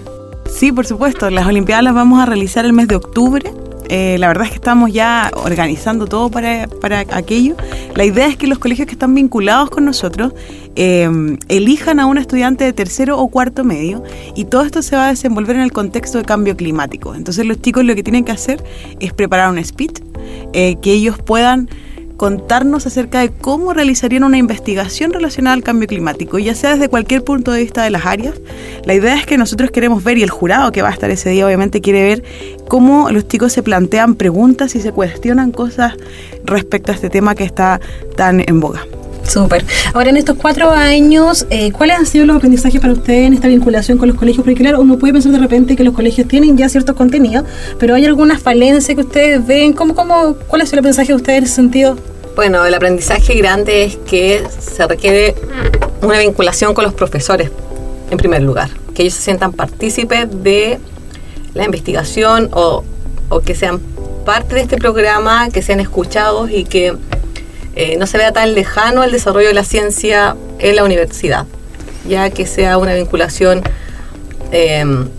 Sí, 0.49 0.71
por 0.71 0.85
supuesto. 0.85 1.29
Las 1.29 1.47
Olimpiadas 1.47 1.83
las 1.83 1.93
vamos 1.93 2.21
a 2.21 2.25
realizar 2.25 2.65
el 2.65 2.73
mes 2.73 2.87
de 2.87 2.95
octubre 2.95 3.51
eh, 3.89 4.17
la 4.19 4.27
verdad 4.27 4.45
es 4.45 4.49
que 4.49 4.55
estamos 4.55 4.91
ya 4.91 5.31
organizando 5.35 6.07
todo 6.07 6.29
para, 6.29 6.67
aquello. 7.11 7.55
La 7.95 8.05
idea 8.05 8.27
es 8.27 8.37
que 8.37 8.47
los 8.47 8.59
colegios 8.59 8.87
que 8.87 8.93
están 8.93 9.13
vinculados 9.13 9.69
con 9.69 9.85
nosotros 9.85 10.33
eh, 10.75 11.09
elijan 11.47 11.99
a 11.99 12.05
un 12.05 12.17
estudiante 12.17 12.63
de 12.63 12.73
tercero 12.73 13.19
o 13.19 13.27
cuarto 13.29 13.63
medio 13.63 14.03
y 14.35 14.45
todo 14.45 14.63
esto 14.63 14.81
se 14.81 14.95
va 14.95 15.07
a 15.07 15.09
desenvolver 15.09 15.55
en 15.55 15.61
el 15.61 15.71
contexto 15.71 16.17
de 16.17 16.25
cambio 16.25 16.57
climático. 16.57 17.15
Entonces 17.15 17.45
los 17.45 17.61
chicos 17.61 17.85
lo 17.85 17.95
que 17.95 18.03
tienen 18.03 18.23
que 18.23 18.31
hacer 18.31 18.63
es 18.99 19.13
preparar 19.13 19.51
un 19.51 19.63
speech 19.63 20.01
eh, 20.53 20.75
que 20.81 20.93
ellos 20.93 21.17
puedan 21.17 21.69
contarnos 22.17 22.85
acerca 22.85 23.19
de 23.19 23.29
cómo 23.29 23.73
realizarían 23.73 24.23
una 24.23 24.37
investigación 24.37 25.13
relacionada 25.13 25.53
al 25.53 25.63
cambio 25.63 25.87
climático, 25.87 26.39
ya 26.39 26.55
sea 26.55 26.71
desde 26.71 26.89
cualquier 26.89 27.23
punto 27.23 27.51
de 27.51 27.61
vista 27.61 27.83
de 27.83 27.89
las 27.89 28.05
áreas. 28.05 28.35
La 28.85 28.93
idea 28.93 29.15
es 29.15 29.25
que 29.25 29.37
nosotros 29.37 29.71
queremos 29.71 30.03
ver, 30.03 30.17
y 30.17 30.23
el 30.23 30.29
jurado 30.29 30.71
que 30.71 30.81
va 30.81 30.89
a 30.89 30.93
estar 30.93 31.09
ese 31.09 31.29
día 31.29 31.45
obviamente 31.45 31.81
quiere 31.81 32.03
ver, 32.03 32.23
cómo 32.67 33.09
los 33.11 33.27
chicos 33.27 33.53
se 33.53 33.63
plantean 33.63 34.15
preguntas 34.15 34.75
y 34.75 34.81
se 34.81 34.91
cuestionan 34.91 35.51
cosas 35.51 35.93
respecto 36.43 36.91
a 36.91 36.95
este 36.95 37.09
tema 37.09 37.35
que 37.35 37.43
está 37.43 37.79
tan 38.15 38.43
en 38.47 38.59
boga. 38.59 38.81
Súper. 39.27 39.65
Ahora, 39.93 40.09
en 40.09 40.17
estos 40.17 40.37
cuatro 40.37 40.69
años, 40.71 41.47
eh, 41.49 41.71
¿cuáles 41.71 41.97
han 41.97 42.05
sido 42.05 42.25
los 42.25 42.37
aprendizajes 42.37 42.79
para 42.79 42.93
ustedes 42.93 43.27
en 43.27 43.33
esta 43.33 43.47
vinculación 43.47 43.97
con 43.97 44.07
los 44.07 44.17
colegios? 44.17 44.43
Porque 44.43 44.61
claro, 44.61 44.81
uno 44.81 44.97
puede 44.97 45.13
pensar 45.13 45.31
de 45.31 45.39
repente 45.39 45.75
que 45.75 45.83
los 45.83 45.93
colegios 45.93 46.27
tienen 46.27 46.57
ya 46.57 46.69
ciertos 46.69 46.95
contenidos, 46.95 47.45
pero 47.79 47.95
¿hay 47.95 48.05
algunas 48.05 48.41
falencias 48.41 48.95
que 48.95 49.01
ustedes 49.01 49.45
ven? 49.45 49.73
¿Cómo, 49.73 49.95
cómo, 49.95 50.35
¿Cuál 50.47 50.61
es 50.61 50.71
el 50.73 50.79
aprendizaje 50.79 51.09
de 51.09 51.15
ustedes 51.15 51.37
en 51.39 51.43
ese 51.45 51.55
sentido? 51.55 51.97
Bueno, 52.35 52.65
el 52.65 52.73
aprendizaje 52.73 53.35
grande 53.35 53.85
es 53.85 53.97
que 53.97 54.43
se 54.59 54.85
requiere 54.85 55.35
una 56.01 56.19
vinculación 56.19 56.73
con 56.73 56.83
los 56.83 56.93
profesores, 56.93 57.49
en 58.11 58.17
primer 58.17 58.43
lugar, 58.43 58.69
que 58.93 59.03
ellos 59.03 59.13
se 59.13 59.21
sientan 59.21 59.53
partícipes 59.53 60.27
de 60.43 60.79
la 61.53 61.63
investigación 61.63 62.49
o, 62.53 62.83
o 63.29 63.39
que 63.39 63.55
sean 63.55 63.79
parte 64.25 64.55
de 64.55 64.61
este 64.61 64.77
programa, 64.77 65.49
que 65.49 65.61
sean 65.61 65.79
escuchados 65.79 66.51
y 66.51 66.65
que 66.65 66.93
eh, 67.75 67.97
no 67.97 68.07
se 68.07 68.17
vea 68.17 68.31
tan 68.31 68.53
lejano 68.53 69.03
el 69.03 69.11
desarrollo 69.11 69.49
de 69.49 69.53
la 69.53 69.63
ciencia 69.63 70.35
en 70.59 70.75
la 70.75 70.83
universidad, 70.83 71.45
ya 72.07 72.29
que 72.29 72.45
sea 72.45 72.77
una 72.77 72.93
vinculación 72.93 73.61
em, 74.51 75.09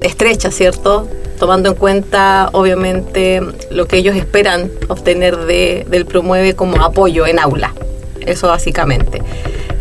estrecha, 0.00 0.50
¿cierto? 0.50 1.08
Tomando 1.38 1.70
en 1.70 1.74
cuenta, 1.74 2.50
obviamente, 2.52 3.40
lo 3.70 3.86
que 3.86 3.96
ellos 3.96 4.16
esperan 4.16 4.70
obtener 4.88 5.36
de, 5.36 5.86
del 5.88 6.06
promueve 6.06 6.54
como 6.54 6.82
apoyo 6.84 7.26
en 7.26 7.38
aula. 7.38 7.74
Eso 8.20 8.48
básicamente. 8.48 9.22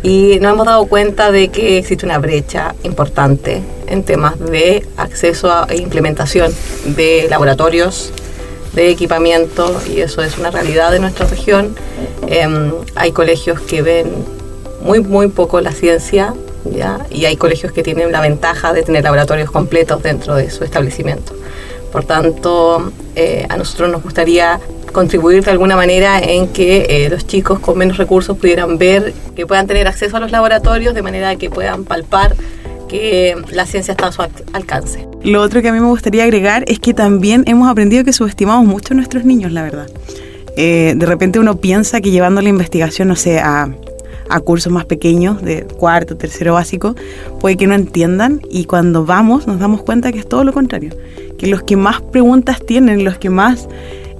Y 0.03 0.39
nos 0.39 0.53
hemos 0.53 0.65
dado 0.65 0.85
cuenta 0.85 1.31
de 1.31 1.49
que 1.49 1.77
existe 1.77 2.05
una 2.05 2.19
brecha 2.19 2.75
importante 2.83 3.61
en 3.87 4.03
temas 4.03 4.39
de 4.39 4.85
acceso 4.95 5.51
a, 5.51 5.67
e 5.69 5.77
implementación 5.77 6.53
de 6.95 7.27
laboratorios, 7.29 8.13
de 8.77 8.91
equipamiento 8.91 9.81
y 9.91 10.01
eso 10.01 10.21
es 10.21 10.37
una 10.37 10.51
realidad 10.51 10.91
de 10.91 10.99
nuestra 10.99 11.25
región. 11.25 11.75
Em, 12.27 12.71
hay 12.95 13.11
colegios 13.11 13.59
que 13.59 13.81
ven 13.81 14.07
muy, 14.81 14.99
muy 15.01 15.27
poco 15.29 15.59
la 15.61 15.71
ciencia 15.71 16.33
y 17.09 17.25
hay 17.25 17.37
colegios 17.37 17.71
que 17.71 17.81
tienen 17.81 18.11
la 18.11 18.21
ventaja 18.21 18.73
de 18.73 18.83
tener 18.83 19.03
laboratorios 19.03 19.49
completos 19.49 20.03
dentro 20.03 20.35
de 20.35 20.51
su 20.51 20.63
establecimiento. 20.63 21.33
Por 21.91 22.03
tanto, 22.03 22.91
eh, 23.15 23.47
a 23.49 23.57
nosotros 23.57 23.89
nos 23.89 24.03
gustaría 24.03 24.59
contribuir 24.91 25.43
de 25.43 25.51
alguna 25.51 25.75
manera 25.75 26.19
en 26.19 26.49
que 26.49 26.85
eh, 26.89 27.09
los 27.09 27.25
chicos 27.25 27.59
con 27.59 27.77
menos 27.77 27.97
recursos 27.97 28.37
pudieran 28.37 28.77
ver, 28.77 29.13
que 29.35 29.47
puedan 29.47 29.65
tener 29.65 29.87
acceso 29.87 30.17
a 30.17 30.19
los 30.19 30.29
laboratorios 30.29 30.93
de 30.93 31.01
manera 31.01 31.35
que 31.37 31.49
puedan 31.49 31.83
palpar 31.83 32.35
que 32.87 33.35
la 33.51 33.65
ciencia 33.65 33.93
está 33.93 34.07
a 34.07 34.11
su 34.11 34.21
alcance. 34.53 35.06
Lo 35.23 35.41
otro 35.41 35.61
que 35.61 35.69
a 35.69 35.73
mí 35.73 35.79
me 35.79 35.87
gustaría 35.87 36.23
agregar 36.23 36.63
es 36.67 36.79
que 36.79 36.93
también 36.93 37.43
hemos 37.47 37.69
aprendido 37.69 38.03
que 38.03 38.13
subestimamos 38.13 38.65
mucho 38.67 38.93
a 38.93 38.97
nuestros 38.97 39.25
niños, 39.25 39.51
la 39.51 39.63
verdad. 39.63 39.87
Eh, 40.55 40.93
de 40.95 41.05
repente 41.05 41.39
uno 41.39 41.57
piensa 41.57 42.01
que 42.01 42.11
llevando 42.11 42.41
la 42.41 42.49
investigación, 42.49 43.07
no 43.07 43.15
sé, 43.15 43.39
a, 43.39 43.69
a 44.29 44.39
cursos 44.39 44.71
más 44.71 44.85
pequeños, 44.85 45.41
de 45.41 45.63
cuarto, 45.65 46.17
tercero 46.17 46.53
básico, 46.53 46.95
puede 47.39 47.57
que 47.57 47.67
no 47.67 47.75
entiendan 47.75 48.41
y 48.49 48.65
cuando 48.65 49.05
vamos 49.05 49.47
nos 49.47 49.59
damos 49.59 49.83
cuenta 49.83 50.11
que 50.11 50.19
es 50.19 50.27
todo 50.27 50.43
lo 50.43 50.53
contrario, 50.53 50.91
que 51.37 51.47
los 51.47 51.63
que 51.63 51.77
más 51.77 52.01
preguntas 52.01 52.59
tienen, 52.65 53.03
los 53.03 53.17
que 53.17 53.29
más 53.29 53.67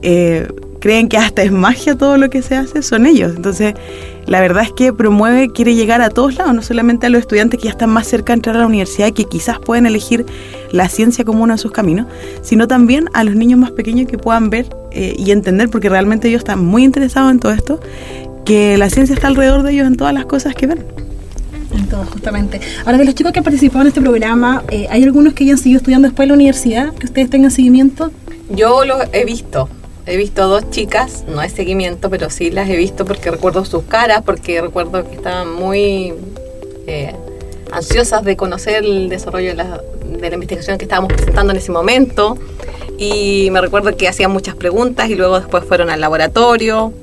eh, 0.02 0.48
creen 0.80 1.10
que 1.10 1.18
hasta 1.18 1.44
es 1.44 1.52
magia 1.52 1.96
todo 1.96 2.18
lo 2.18 2.30
que 2.30 2.42
se 2.42 2.56
hace, 2.56 2.82
son 2.82 3.06
ellos. 3.06 3.34
Entonces, 3.36 3.74
la 4.26 4.42
verdad 4.42 4.64
es 4.64 4.72
que 4.72 4.92
Promueve 4.94 5.50
quiere 5.50 5.76
llegar 5.76 6.02
a 6.02 6.10
todos 6.10 6.36
lados, 6.36 6.54
no 6.54 6.62
solamente 6.62 7.08
a 7.08 7.10
los 7.10 7.22
estudiantes 7.22 7.60
que 7.60 7.66
ya 7.66 7.72
están 7.72 7.90
más 7.90 8.08
cerca 8.08 8.34
de 8.34 8.38
entrar 8.38 8.56
a 8.58 8.60
la 8.60 8.66
universidad 8.66 9.08
y 9.08 9.12
que 9.14 9.26
quizás 9.26 9.60
pueden 9.60 9.86
elegir 9.86 10.26
la 10.72 10.90
ciencia 10.90 11.24
como 11.24 11.44
uno 11.44 11.54
de 11.54 11.60
sus 11.60 11.72
caminos, 11.72 12.08
sino 12.42 12.68
también 12.68 13.10
a 13.14 13.24
los 13.24 13.36
niños 13.36 13.60
más 13.60 13.72
pequeños 13.72 14.08
que 14.08 14.18
puedan 14.18 14.50
ver 14.50 14.68
eh, 14.92 15.16
y 15.18 15.32
entender, 15.32 15.70
porque 15.70 15.90
realmente 15.90 16.28
ellos 16.28 16.40
están 16.40 16.64
muy 16.64 16.84
interesados 16.84 17.32
en 17.32 17.40
todo 17.40 17.54
esto, 17.54 17.80
que 18.46 18.78
la 18.78 18.90
ciencia 18.90 19.14
está 19.14 19.28
alrededor 19.28 19.64
de 19.64 19.74
ellos 19.74 19.88
en 19.88 19.96
todas 19.96 20.14
las 20.14 20.26
cosas 20.26 20.56
que 20.56 20.68
ven. 20.68 20.86
En 21.74 21.88
todo, 21.88 22.06
justamente. 22.06 22.62
Ahora, 22.86 22.98
de 22.98 23.06
los 23.06 23.14
chicos 23.14 23.34
que 23.34 23.40
han 23.40 23.44
participado 23.44 23.82
en 23.82 23.88
este 23.88 24.02
programa, 24.02 24.64
eh, 24.70 24.88
¿hay 24.90 25.04
algunos 25.04 25.34
que 25.34 25.44
hayan 25.44 25.58
seguido 25.58 25.78
estudiando 25.78 26.08
después 26.08 26.26
de 26.26 26.28
la 26.28 26.34
universidad? 26.36 26.94
¿Que 26.94 27.06
ustedes 27.08 27.30
tengan 27.30 27.52
seguimiento? 27.52 28.12
Yo 28.50 28.86
lo 28.86 29.00
he 29.12 29.26
visto, 29.26 29.70
he 30.08 30.16
visto 30.16 30.48
dos 30.48 30.70
chicas, 30.72 31.26
no 31.28 31.42
hay 31.42 31.50
seguimiento, 31.50 32.10
pero 32.10 32.30
sí 32.30 32.50
las 32.50 32.70
he 32.70 32.78
visto 32.78 33.06
porque 33.06 33.30
recuerdo 33.30 33.66
sus 33.66 33.84
caras, 33.84 34.22
porque 34.26 34.62
recuerdo 34.62 35.08
que 35.08 35.16
estaban 35.16 35.54
muy 35.54 36.14
eh, 36.88 37.14
ansiosas 37.72 38.24
de 38.24 38.38
conocer 38.38 38.86
el 38.86 39.10
desarrollo 39.10 39.50
de 39.50 39.56
la, 39.56 39.82
de 40.20 40.30
la 40.30 40.36
investigación 40.36 40.78
que 40.78 40.86
estábamos 40.86 41.12
presentando 41.12 41.52
en 41.52 41.58
ese 41.58 41.72
momento. 41.72 42.38
Y 42.98 43.50
me 43.52 43.62
recuerdo 43.62 43.96
que 43.96 44.08
hacían 44.08 44.32
muchas 44.32 44.56
preguntas 44.56 45.10
y 45.10 45.16
luego 45.16 45.40
después 45.40 45.66
fueron 45.66 45.90
al 45.90 46.00
laboratorio 46.00 46.94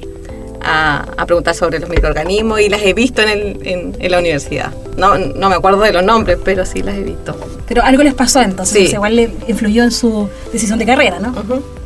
a, 0.62 1.04
a 1.18 1.26
preguntar 1.26 1.54
sobre 1.54 1.78
los 1.78 1.90
microorganismos 1.90 2.60
y 2.60 2.70
las 2.70 2.82
he 2.82 2.94
visto 2.94 3.20
en, 3.20 3.28
el, 3.28 3.58
en, 3.66 3.96
en, 3.98 4.10
la 4.10 4.18
universidad. 4.18 4.72
No, 4.96 5.18
no 5.18 5.50
me 5.50 5.54
acuerdo 5.54 5.80
de 5.82 5.92
los 5.92 6.02
nombres, 6.02 6.38
pero 6.42 6.64
sí 6.64 6.82
las 6.82 6.96
he 6.96 7.02
visto. 7.02 7.36
Pero 7.68 7.82
algo 7.82 8.02
les 8.02 8.14
pasó 8.14 8.40
entonces, 8.40 8.88
sí. 8.88 8.94
igual 8.94 9.14
le 9.14 9.30
influyó 9.46 9.84
en 9.84 9.90
su 9.90 10.28
decisión 10.52 10.78
de 10.78 10.86
carrera, 10.86 11.20
¿no? 11.20 11.28
Uh 11.28 11.34
-huh. 11.34 11.83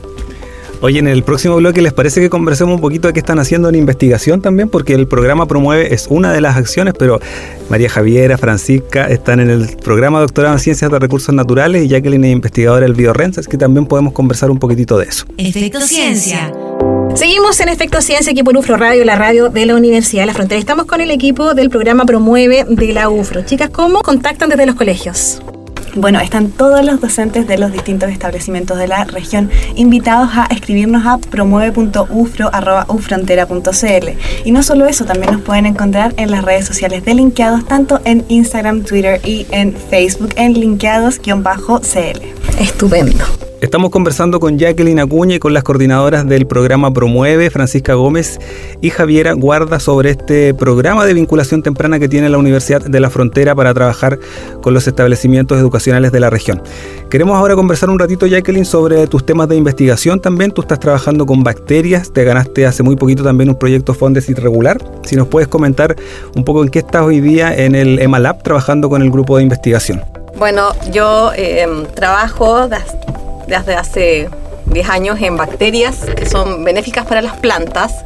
Oye, 0.80 1.00
en 1.00 1.08
el 1.08 1.24
próximo 1.24 1.56
bloque, 1.56 1.82
¿les 1.82 1.92
parece 1.92 2.20
que 2.20 2.30
conversemos 2.30 2.76
un 2.76 2.80
poquito 2.80 3.08
de 3.08 3.14
qué 3.14 3.18
están 3.18 3.40
haciendo 3.40 3.68
en 3.68 3.74
investigación 3.74 4.40
también? 4.40 4.68
Porque 4.68 4.94
el 4.94 5.08
programa 5.08 5.46
Promueve 5.46 5.92
es 5.92 6.06
una 6.08 6.32
de 6.32 6.40
las 6.40 6.56
acciones, 6.56 6.94
pero 6.96 7.20
María 7.68 7.88
Javiera, 7.88 8.38
Francisca 8.38 9.08
están 9.08 9.40
en 9.40 9.50
el 9.50 9.76
programa 9.82 10.20
Doctorado 10.20 10.54
en 10.54 10.60
Ciencias 10.60 10.88
de 10.88 10.98
Recursos 11.00 11.34
Naturales 11.34 11.84
y 11.84 11.88
Jacqueline 11.88 12.24
es 12.26 12.32
investigadora 12.32 12.86
del 12.86 12.94
Biorenza, 12.94 13.40
es 13.40 13.48
que 13.48 13.58
también 13.58 13.86
podemos 13.86 14.12
conversar 14.12 14.52
un 14.52 14.58
poquitito 14.60 14.96
de 14.98 15.06
eso. 15.06 15.24
Efecto 15.36 15.80
Ciencia. 15.80 16.52
Seguimos 17.16 17.58
en 17.58 17.70
Efecto 17.70 18.00
Ciencia 18.00 18.30
aquí 18.30 18.44
por 18.44 18.56
UFRO 18.56 18.76
Radio, 18.76 19.04
la 19.04 19.16
radio 19.16 19.48
de 19.48 19.66
la 19.66 19.74
Universidad 19.74 20.22
de 20.22 20.26
la 20.26 20.34
Frontera. 20.34 20.60
Estamos 20.60 20.86
con 20.86 21.00
el 21.00 21.10
equipo 21.10 21.54
del 21.54 21.70
programa 21.70 22.06
Promueve 22.06 22.64
de 22.68 22.92
la 22.92 23.08
UFRO. 23.08 23.42
Chicas, 23.42 23.70
¿cómo 23.70 24.00
contactan 24.02 24.48
desde 24.48 24.66
los 24.66 24.76
colegios? 24.76 25.42
Bueno, 25.94 26.20
están 26.20 26.50
todos 26.50 26.84
los 26.84 27.00
docentes 27.00 27.46
de 27.46 27.56
los 27.58 27.72
distintos 27.72 28.10
establecimientos 28.10 28.76
de 28.78 28.88
la 28.88 29.04
región 29.04 29.50
invitados 29.74 30.30
a 30.34 30.46
escribirnos 30.50 31.06
a 31.06 31.18
promueve.ufro.ufrontera.cl. 31.18 34.08
Y 34.44 34.52
no 34.52 34.62
solo 34.62 34.86
eso, 34.86 35.04
también 35.04 35.32
nos 35.32 35.42
pueden 35.42 35.66
encontrar 35.66 36.14
en 36.16 36.30
las 36.30 36.44
redes 36.44 36.64
sociales 36.66 37.04
de 37.04 37.14
Linkeados, 37.14 37.66
tanto 37.66 38.00
en 38.04 38.24
Instagram, 38.28 38.84
Twitter 38.84 39.20
y 39.24 39.48
en 39.50 39.74
Facebook 39.74 40.32
en 40.36 40.54
linkeados-cl. 40.54 42.37
Estupendo. 42.58 43.24
Estamos 43.60 43.90
conversando 43.90 44.38
con 44.38 44.56
Jacqueline 44.56 45.00
Acuña 45.00 45.34
y 45.34 45.38
con 45.40 45.52
las 45.52 45.64
coordinadoras 45.64 46.28
del 46.28 46.46
programa 46.46 46.92
Promueve, 46.92 47.50
Francisca 47.50 47.94
Gómez 47.94 48.38
y 48.80 48.90
Javiera 48.90 49.32
Guarda, 49.32 49.80
sobre 49.80 50.10
este 50.10 50.54
programa 50.54 51.04
de 51.04 51.14
vinculación 51.14 51.64
temprana 51.64 51.98
que 51.98 52.08
tiene 52.08 52.28
la 52.28 52.38
Universidad 52.38 52.82
de 52.82 53.00
la 53.00 53.10
Frontera 53.10 53.56
para 53.56 53.74
trabajar 53.74 54.20
con 54.62 54.74
los 54.74 54.86
establecimientos 54.86 55.58
educacionales 55.58 56.12
de 56.12 56.20
la 56.20 56.30
región. 56.30 56.62
Queremos 57.10 57.36
ahora 57.36 57.56
conversar 57.56 57.90
un 57.90 57.98
ratito, 57.98 58.26
Jacqueline, 58.26 58.64
sobre 58.64 59.08
tus 59.08 59.26
temas 59.26 59.48
de 59.48 59.56
investigación 59.56 60.20
también. 60.20 60.52
Tú 60.52 60.62
estás 60.62 60.78
trabajando 60.78 61.26
con 61.26 61.42
bacterias, 61.42 62.12
te 62.12 62.22
ganaste 62.22 62.64
hace 62.64 62.84
muy 62.84 62.94
poquito 62.94 63.24
también 63.24 63.50
un 63.50 63.58
proyecto 63.58 63.92
Fondesit 63.92 64.38
regular. 64.38 64.78
Si 65.02 65.16
nos 65.16 65.26
puedes 65.26 65.48
comentar 65.48 65.96
un 66.36 66.44
poco 66.44 66.62
en 66.62 66.68
qué 66.68 66.78
estás 66.78 67.02
hoy 67.02 67.20
día 67.20 67.56
en 67.56 67.74
el 67.74 67.98
EMALAB 67.98 68.44
trabajando 68.44 68.88
con 68.88 69.02
el 69.02 69.10
grupo 69.10 69.36
de 69.36 69.42
investigación. 69.42 70.17
Bueno, 70.38 70.70
yo 70.92 71.32
eh, 71.34 71.66
trabajo 71.96 72.68
desde 73.48 73.74
hace 73.74 74.28
10 74.66 74.88
años 74.88 75.20
en 75.20 75.36
bacterias 75.36 76.06
que 76.16 76.26
son 76.26 76.62
benéficas 76.62 77.06
para 77.06 77.20
las 77.22 77.36
plantas. 77.38 78.04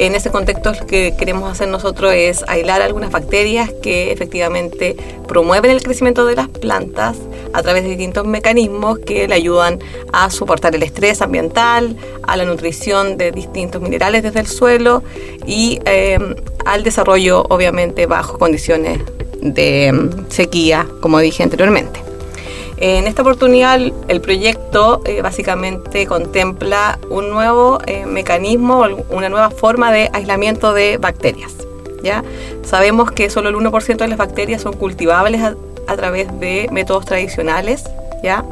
En 0.00 0.16
ese 0.16 0.30
contexto 0.30 0.72
lo 0.72 0.86
que 0.88 1.14
queremos 1.16 1.50
hacer 1.52 1.68
nosotros 1.68 2.12
es 2.14 2.44
aislar 2.48 2.82
algunas 2.82 3.12
bacterias 3.12 3.70
que 3.80 4.10
efectivamente 4.10 4.96
promueven 5.28 5.70
el 5.70 5.80
crecimiento 5.80 6.24
de 6.24 6.34
las 6.34 6.48
plantas 6.48 7.16
a 7.52 7.62
través 7.62 7.84
de 7.84 7.90
distintos 7.90 8.26
mecanismos 8.26 8.98
que 8.98 9.28
le 9.28 9.36
ayudan 9.36 9.78
a 10.12 10.30
soportar 10.30 10.74
el 10.74 10.82
estrés 10.82 11.22
ambiental, 11.22 11.96
a 12.24 12.36
la 12.36 12.44
nutrición 12.44 13.16
de 13.18 13.30
distintos 13.30 13.80
minerales 13.80 14.24
desde 14.24 14.40
el 14.40 14.48
suelo 14.48 15.04
y 15.46 15.78
eh, 15.84 16.18
al 16.64 16.82
desarrollo 16.82 17.44
obviamente 17.48 18.06
bajo 18.06 18.36
condiciones 18.36 19.00
de 19.40 20.10
sequía, 20.28 20.86
como 21.00 21.18
dije 21.18 21.42
anteriormente. 21.42 22.08
En 22.80 23.08
esta 23.08 23.22
oportunidad 23.22 23.80
el 23.80 24.20
proyecto 24.20 25.02
eh, 25.04 25.20
básicamente 25.20 26.06
contempla 26.06 26.98
un 27.10 27.28
nuevo 27.28 27.80
eh, 27.86 28.06
mecanismo, 28.06 28.86
una 29.10 29.28
nueva 29.28 29.50
forma 29.50 29.90
de 29.90 30.10
aislamiento 30.12 30.72
de 30.72 30.96
bacterias. 30.96 31.52
¿ya? 32.04 32.22
Sabemos 32.62 33.10
que 33.10 33.30
solo 33.30 33.48
el 33.48 33.56
1% 33.56 33.96
de 33.96 34.08
las 34.08 34.18
bacterias 34.18 34.62
son 34.62 34.74
cultivables 34.74 35.40
a, 35.42 35.56
a, 35.88 35.96
través 35.96 36.28
de 36.38 36.68
métodos 36.70 37.04
tradicionales 37.04 37.82
¿ya? 38.22 38.44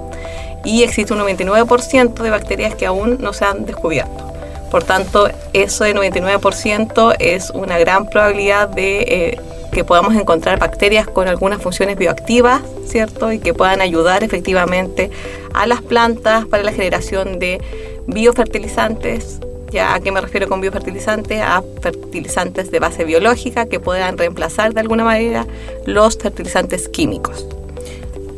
y 0.64 0.82
existe 0.82 1.12
un 1.14 1.20
99% 1.20 2.14
de 2.14 2.30
bacterias 2.30 2.74
que 2.74 2.86
aún 2.86 3.18
no 3.20 3.32
se 3.32 3.44
han 3.44 3.64
descubierto. 3.64 4.32
Por 4.72 4.82
tanto, 4.82 5.28
eso 5.52 5.84
de 5.84 5.94
99% 5.94 7.14
es 7.20 7.50
una 7.50 7.78
gran 7.78 8.10
probabilidad 8.10 8.68
de 8.68 9.02
eh, 9.02 9.40
que 9.76 9.84
podamos 9.84 10.14
encontrar 10.14 10.58
bacterias 10.58 11.06
con 11.06 11.28
algunas 11.28 11.60
funciones 11.60 11.98
bioactivas, 11.98 12.62
¿cierto? 12.86 13.30
Y 13.30 13.40
que 13.40 13.52
puedan 13.52 13.82
ayudar 13.82 14.24
efectivamente 14.24 15.10
a 15.52 15.66
las 15.66 15.82
plantas 15.82 16.46
para 16.46 16.62
la 16.62 16.72
generación 16.72 17.38
de 17.38 17.60
biofertilizantes. 18.06 19.38
¿Ya 19.70 19.92
a 19.92 20.00
qué 20.00 20.12
me 20.12 20.22
refiero 20.22 20.48
con 20.48 20.62
biofertilizantes? 20.62 21.42
A 21.42 21.62
fertilizantes 21.82 22.70
de 22.70 22.78
base 22.78 23.04
biológica 23.04 23.66
que 23.66 23.78
puedan 23.78 24.16
reemplazar 24.16 24.72
de 24.72 24.80
alguna 24.80 25.04
manera 25.04 25.46
los 25.84 26.16
fertilizantes 26.16 26.88
químicos. 26.88 27.46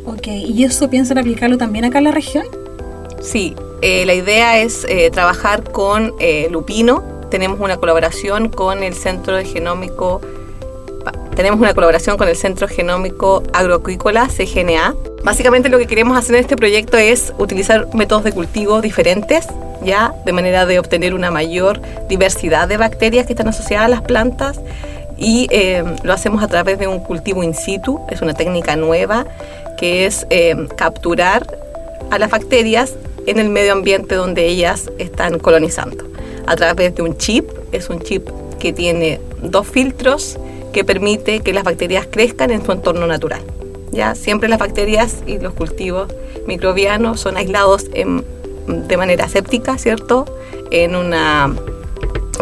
Ok, 0.05 0.27
¿y 0.27 0.65
eso 0.65 0.89
piensan 0.89 1.19
aplicarlo 1.19 1.57
también 1.57 1.85
acá 1.85 1.99
en 1.99 2.03
la 2.03 2.11
región? 2.11 2.47
Sí, 3.21 3.55
eh, 3.81 4.05
la 4.05 4.13
idea 4.13 4.59
es 4.59 4.85
eh, 4.89 5.09
trabajar 5.09 5.71
con 5.71 6.15
eh, 6.19 6.49
Lupino. 6.51 7.01
Tenemos 7.31 7.61
una 7.61 7.77
colaboración 7.77 8.49
con 8.49 8.83
el 8.83 8.93
Centro 8.93 9.37
de 9.37 9.45
Genómico 9.45 10.19
tenemos 11.39 11.61
una 11.61 11.73
colaboración 11.73 12.17
con 12.17 12.27
el 12.27 12.35
Centro 12.35 12.67
Genómico 12.67 13.43
Agroacuícola, 13.53 14.27
CGNA. 14.27 14.93
Básicamente 15.23 15.69
lo 15.69 15.77
que 15.77 15.87
queremos 15.87 16.17
hacer 16.17 16.35
en 16.35 16.41
este 16.41 16.57
proyecto 16.57 16.97
es 16.97 17.33
utilizar 17.37 17.87
métodos 17.93 18.25
de 18.25 18.33
cultivo 18.33 18.81
diferentes, 18.81 19.47
ya, 19.81 20.13
de 20.25 20.33
manera 20.33 20.65
de 20.65 20.79
obtener 20.79 21.13
una 21.13 21.31
mayor 21.31 21.79
diversidad 22.09 22.67
de 22.67 22.75
bacterias 22.75 23.25
que 23.25 23.31
están 23.31 23.47
asociadas 23.47 23.85
a 23.85 23.87
las 23.87 24.01
plantas 24.01 24.59
y 25.17 25.47
eh, 25.51 25.81
lo 26.03 26.11
hacemos 26.11 26.43
a 26.43 26.49
través 26.49 26.77
de 26.77 26.87
un 26.87 26.99
cultivo 26.99 27.41
in 27.41 27.53
situ, 27.53 28.01
es 28.09 28.21
una 28.21 28.33
técnica 28.33 28.75
nueva 28.75 29.25
que 29.77 30.05
es 30.05 30.27
eh, 30.31 30.67
capturar 30.75 31.47
a 32.11 32.19
las 32.19 32.31
bacterias 32.31 32.95
en 33.27 33.39
el 33.39 33.47
medio 33.47 33.71
ambiente 33.71 34.15
donde 34.15 34.45
ellas 34.45 34.91
están 34.97 35.39
colonizando. 35.39 36.03
A 36.47 36.57
través 36.57 36.95
de 36.95 37.01
un 37.01 37.15
chip, 37.17 37.49
es 37.71 37.89
un 37.89 38.01
chip 38.01 38.27
que 38.59 38.73
tiene 38.73 39.21
dos 39.41 39.65
filtros 39.65 40.37
que 40.73 40.83
permite 40.83 41.41
que 41.41 41.53
las 41.53 41.63
bacterias 41.63 42.07
crezcan 42.09 42.51
en 42.51 42.65
su 42.65 42.71
entorno 42.71 43.07
natural. 43.07 43.41
Ya 43.91 44.15
siempre 44.15 44.49
las 44.49 44.59
bacterias 44.59 45.23
y 45.25 45.39
los 45.39 45.53
cultivos 45.53 46.13
microbianos 46.45 47.19
son 47.19 47.37
aislados 47.37 47.85
de 47.89 48.97
manera 48.97 49.27
séptica, 49.27 49.77
¿cierto? 49.77 50.25
En 50.71 50.95
una 50.95 51.55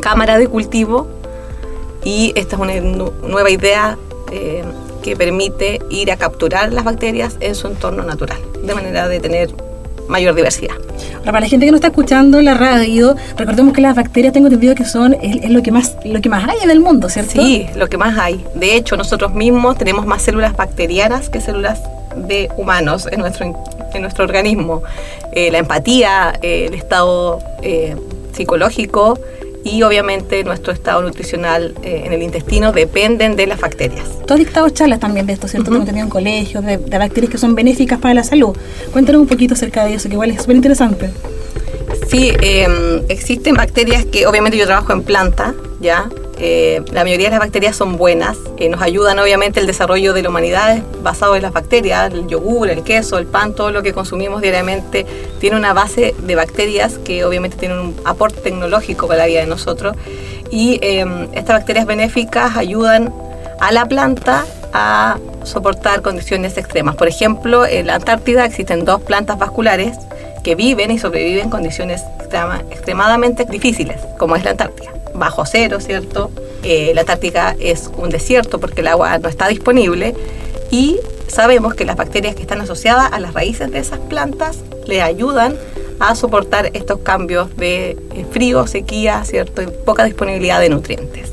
cámara 0.02 0.38
de 0.38 0.48
cultivo 0.48 1.08
y 2.04 2.34
esta 2.36 2.56
es 2.56 2.62
una 2.62 2.74
nueva 3.28 3.50
idea 3.50 3.98
eh, 4.32 4.64
que 5.02 5.16
permite 5.16 5.80
ir 5.90 6.12
a 6.12 6.18
capturar 6.18 6.74
las 6.74 6.84
bacterias 6.84 7.38
en 7.40 7.56
su 7.56 7.68
entorno 7.68 8.04
natural, 8.04 8.40
de 8.62 8.76
manera 8.76 9.08
de 9.08 9.20
tener 9.20 9.50
mayor 10.08 10.36
diversidad. 10.36 10.76
Para 11.28 11.42
la 11.42 11.48
gente 11.50 11.66
que 11.66 11.72
no 11.74 11.76
está 11.76 11.88
escuchando 11.88 12.42
la 12.42 12.54
radio, 12.54 13.14
recordemos 13.36 13.74
que 13.74 13.82
las 13.82 13.94
bacterias 13.98 14.32
tengo 14.32 14.48
entendido 14.48 14.76
que 14.76 14.86
son 14.86 15.14
es, 15.22 15.50
lo 15.50 15.62
que 15.62 15.74
más 15.74 15.98
lo 16.06 16.22
que 16.22 16.30
más 16.30 16.48
hay 16.48 16.60
en 16.64 16.72
el 16.72 16.80
mundo, 16.80 17.10
¿cierto? 17.10 17.34
Sí, 17.34 17.66
lo 17.76 17.90
que 17.90 17.98
más 17.98 18.18
hay. 18.18 18.46
De 18.56 18.78
hecho, 18.78 18.96
nosotros 18.96 19.34
mismos 19.34 19.78
tenemos 19.78 20.06
más 20.06 20.22
células 20.22 20.56
bacterianas 20.56 21.30
que 21.30 21.42
células 21.42 21.82
de 22.16 22.50
humanos 22.56 23.10
en 23.12 23.20
nuestro 23.20 23.46
en 23.94 24.02
nuestro 24.02 24.24
organismo. 24.24 24.84
Eh, 25.34 25.52
la 25.52 25.58
empatía, 25.58 26.34
eh, 26.42 26.68
el 26.68 26.74
estado 26.76 27.40
eh, 27.62 27.98
psicológico 28.32 29.20
y 29.64 29.82
obviamente 29.84 30.44
nuestro 30.44 30.72
estado 30.74 31.02
nutricional 31.02 31.74
eh, 31.84 32.04
en 32.06 32.14
el 32.14 32.22
intestino 32.24 32.72
dependen 32.72 33.36
de 33.36 33.48
las 33.48 33.60
bacterias. 33.60 34.06
Tú 34.26 34.34
has 34.34 34.40
dictado 34.40 34.70
charlas 34.70 35.00
también 35.00 35.26
de 35.26 35.34
esto, 35.34 35.48
¿cierto? 35.48 35.72
Uh 35.72 35.76
-huh. 35.76 35.98
en 35.98 36.10
colegios, 36.10 36.64
de, 36.64 36.78
de, 36.78 36.98
bacterias 36.98 37.32
que 37.32 37.38
son 37.38 37.56
benéficas 37.56 38.00
para 38.00 38.14
la 38.14 38.24
salud. 38.24 38.56
Cuéntanos 38.92 39.22
un 39.22 39.28
poquito 39.28 39.54
acerca 39.54 39.86
de 39.86 39.96
eso, 39.96 40.08
que 40.10 40.16
igual 40.16 40.32
es 40.32 40.42
súper 40.42 40.56
interesante. 40.56 41.10
Sí, 42.10 42.32
eh, 42.42 43.04
existen 43.10 43.56
bacterias 43.56 44.06
que 44.06 44.28
obviamente 44.28 44.58
yo 44.58 44.66
trabajo 44.66 44.94
en 44.94 45.04
planta, 45.04 45.54
¿ya? 45.82 46.10
Eh, 46.40 46.84
la 46.92 47.04
mayoría 47.04 47.28
de 47.28 47.32
las 47.32 47.40
bacterias 47.40 47.76
son 47.76 47.98
buenas, 47.98 48.38
eh, 48.58 48.70
nos 48.70 48.82
ayudan 48.82 49.18
obviamente 49.18 49.60
el 49.60 49.66
desarrollo 49.66 50.14
de 50.14 50.22
la 50.22 50.30
humanidad 50.30 50.84
basado 51.02 51.36
en 51.36 51.42
las 51.42 51.52
bacterias, 51.52 52.14
el 52.14 52.28
yogur, 52.28 52.70
el 52.70 52.84
queso, 52.84 53.18
el 53.18 53.26
pan, 53.26 53.54
todo 53.54 53.72
lo 53.72 53.82
que 53.82 53.92
consumimos 53.92 54.42
diariamente 54.42 55.08
tiene 55.40 55.56
una 55.56 55.74
base 55.74 56.14
de 56.20 56.36
bacterias 56.36 57.00
que 57.00 57.26
obviamente 57.26 57.58
tienen 57.58 57.80
un 57.80 57.96
aporte 58.06 58.40
tecnológico 58.42 59.08
para 59.08 59.22
la 59.22 59.26
vida 59.26 59.40
de 59.40 59.48
nosotros 59.48 59.96
y 60.52 60.80
eh, 60.84 61.06
estas 61.34 61.58
bacterias 61.58 61.88
benéficas 61.88 62.56
ayudan 62.56 63.12
a 63.60 63.72
la 63.72 63.88
planta 63.88 64.46
a 64.74 65.18
soportar 65.44 66.04
condiciones 66.04 66.56
extremas. 66.58 66.96
Por 66.96 67.08
ejemplo, 67.08 67.66
en 67.66 67.88
la 67.88 67.96
Antártida 67.96 68.46
existen 68.46 68.86
dos 68.86 69.02
plantas 69.02 69.40
vasculares 69.40 69.98
que 70.44 70.54
viven 70.54 70.92
y 70.92 71.00
sobreviven 71.00 71.46
en 71.46 71.50
condiciones 71.50 72.04
extrema, 72.20 72.62
extremadamente 72.70 73.46
difíciles, 73.46 74.00
como 74.20 74.36
es 74.36 74.44
la 74.44 74.52
Antártida 74.52 74.97
bajo 75.18 75.46
cero, 75.46 75.80
¿cierto? 75.80 76.32
Eh, 76.64 76.92
la 76.94 77.02
Antártica 77.02 77.56
es 77.60 77.90
un 77.98 78.10
desierto 78.10 78.60
porque 78.60 78.82
el 78.82 78.88
agua 78.88 79.18
no 79.20 79.30
está 79.30 79.48
disponible 79.48 80.16
y 80.72 81.00
sabemos 81.28 81.76
que 81.76 81.86
las 81.86 81.96
bacterias 81.96 82.36
que 82.36 82.42
están 82.42 82.62
asociadas 82.62 83.12
a 83.12 83.20
las 83.20 83.34
raíces 83.34 83.72
de 83.72 83.80
esas 83.80 84.00
plantas 84.00 84.60
le 84.86 85.02
ayudan 85.02 85.56
a 86.00 86.16
soportar 86.16 86.70
estos 86.74 87.00
cambios 87.00 87.56
de 87.58 87.98
frío, 88.32 88.68
sequía, 88.68 89.24
¿cierto? 89.26 89.62
Y 89.62 89.68
poca 89.68 90.04
disponibilidad 90.04 90.60
de 90.60 90.70
nutrientes. 90.70 91.32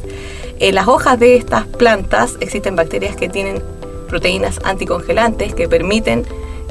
En 0.61 0.75
las 0.75 0.89
hojas 0.89 1.19
de 1.19 1.37
estas 1.37 1.67
plantas 1.67 2.37
existen 2.41 2.77
bacterias 2.77 3.17
que 3.17 3.29
tienen 3.29 3.63
proteínas 4.09 4.61
anticongelantes 4.65 5.55
que 5.55 5.69
permiten 5.69 6.25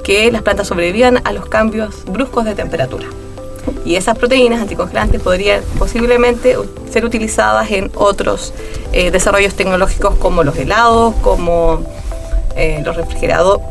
que 0.03 0.31
las 0.31 0.41
plantas 0.41 0.67
sobrevivan 0.67 1.21
a 1.25 1.33
los 1.33 1.45
cambios 1.47 2.03
bruscos 2.05 2.45
de 2.45 2.55
temperatura 2.55 3.07
y 3.85 3.95
esas 3.95 4.17
proteínas 4.17 4.61
anticongelantes 4.61 5.21
podrían 5.21 5.61
posiblemente 5.77 6.55
ser 6.89 7.05
utilizadas 7.05 7.69
en 7.71 7.91
otros 7.95 8.53
eh, 8.93 9.11
desarrollos 9.11 9.55
tecnológicos 9.55 10.15
como 10.15 10.43
los 10.43 10.55
helados, 10.57 11.15
como 11.21 11.83
eh, 12.55 12.81
los 12.85 12.95
refrigeradores, 12.95 13.65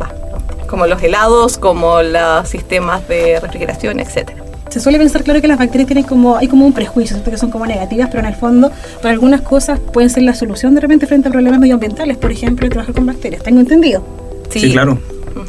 como 0.68 0.86
los 0.86 1.02
helados, 1.02 1.58
como 1.58 2.02
los 2.02 2.48
sistemas 2.48 3.06
de 3.08 3.40
refrigeración, 3.40 4.00
etcétera. 4.00 4.42
Se 4.70 4.80
suele 4.80 4.98
pensar, 4.98 5.22
claro, 5.22 5.42
que 5.42 5.48
las 5.48 5.58
bacterias 5.58 5.86
tienen 5.86 6.04
como, 6.04 6.36
hay 6.36 6.48
como 6.48 6.64
un 6.64 6.72
prejuicio, 6.72 7.14
¿cierto? 7.14 7.30
que 7.30 7.36
son 7.36 7.50
como 7.50 7.66
negativas, 7.66 8.08
pero 8.08 8.20
en 8.20 8.26
el 8.26 8.34
fondo, 8.34 8.72
para 9.02 9.12
algunas 9.12 9.42
cosas 9.42 9.78
pueden 9.78 10.08
ser 10.08 10.22
la 10.22 10.34
solución 10.34 10.74
de 10.74 10.80
repente 10.80 11.06
frente 11.06 11.28
a 11.28 11.30
problemas 11.30 11.60
medioambientales, 11.60 12.16
por 12.16 12.32
ejemplo, 12.32 12.68
trabajar 12.70 12.94
con 12.94 13.04
bacterias. 13.04 13.42
¿Tengo 13.42 13.60
entendido? 13.60 14.02
Sí, 14.48 14.60
sí 14.60 14.72
claro. 14.72 14.98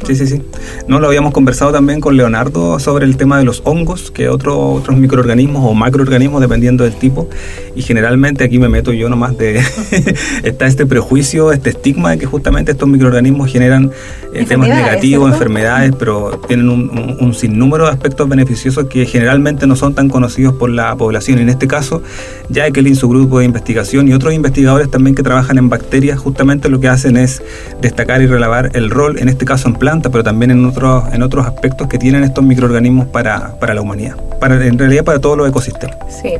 Sí, 0.06 0.14
sí, 0.16 0.26
sí. 0.26 0.42
No 0.86 1.00
lo 1.00 1.06
habíamos 1.06 1.32
conversado 1.32 1.72
también 1.72 2.00
con 2.00 2.16
Leonardo 2.16 2.78
sobre 2.78 3.06
el 3.06 3.16
tema 3.16 3.38
de 3.38 3.44
los 3.44 3.62
hongos, 3.64 4.10
que 4.10 4.28
otro, 4.28 4.72
otros 4.72 4.96
microorganismos 4.96 5.62
o 5.64 5.74
macroorganismos, 5.74 6.40
dependiendo 6.40 6.84
del 6.84 6.94
tipo. 6.94 7.28
Y 7.74 7.82
generalmente 7.82 8.44
aquí 8.44 8.58
me 8.58 8.68
meto 8.68 8.92
yo 8.92 9.08
nomás 9.08 9.36
de. 9.38 9.62
está 10.42 10.66
este 10.66 10.86
prejuicio, 10.86 11.52
este 11.52 11.70
estigma 11.70 12.10
de 12.10 12.18
que 12.18 12.26
justamente 12.26 12.72
estos 12.72 12.88
microorganismos 12.88 13.50
generan 13.50 13.90
eh, 14.32 14.44
temas 14.44 14.68
negativos, 14.68 15.28
¿cierto? 15.28 15.34
enfermedades, 15.34 15.92
pero 15.98 16.40
tienen 16.46 16.68
un, 16.68 16.90
un, 16.90 17.16
un, 17.20 17.34
sinnúmero 17.34 17.84
de 17.84 17.90
aspectos 17.90 18.28
beneficiosos 18.28 18.86
que 18.86 19.06
generalmente 19.06 19.66
no 19.66 19.76
son 19.76 19.94
tan 19.94 20.08
conocidos 20.08 20.54
por 20.54 20.70
la 20.70 20.94
población. 20.96 21.38
En 21.38 21.48
este 21.48 21.66
caso, 21.66 22.02
Jacqueline, 22.50 22.96
su 22.96 23.08
grupo 23.08 23.38
de 23.38 23.46
investigación 23.46 24.08
y 24.08 24.12
otros 24.12 24.34
investigadores 24.34 24.90
también 24.90 25.14
que 25.14 25.22
trabajan 25.22 25.58
en 25.58 25.68
bacterias, 25.68 26.18
justamente 26.18 26.68
lo 26.68 26.80
que 26.80 26.88
hacen 26.88 27.16
es 27.16 27.42
destacar 27.80 28.22
y 28.22 28.26
relevar 28.26 28.70
el 28.74 28.90
rol, 28.90 29.18
en 29.18 29.28
este 29.28 29.44
caso 29.44 29.68
en 29.68 29.73
planta, 29.74 30.10
pero 30.10 30.24
también 30.24 30.50
en 30.50 30.64
otros, 30.64 31.04
en 31.12 31.22
otros 31.22 31.46
aspectos 31.46 31.88
que 31.88 31.98
tienen 31.98 32.24
estos 32.24 32.44
microorganismos 32.44 33.08
para, 33.08 33.58
para 33.58 33.74
la 33.74 33.80
humanidad, 33.80 34.16
para, 34.40 34.64
en 34.66 34.78
realidad 34.78 35.04
para 35.04 35.20
todos 35.20 35.36
los 35.36 35.48
ecosistemas. 35.48 35.96
Sí. 36.22 36.34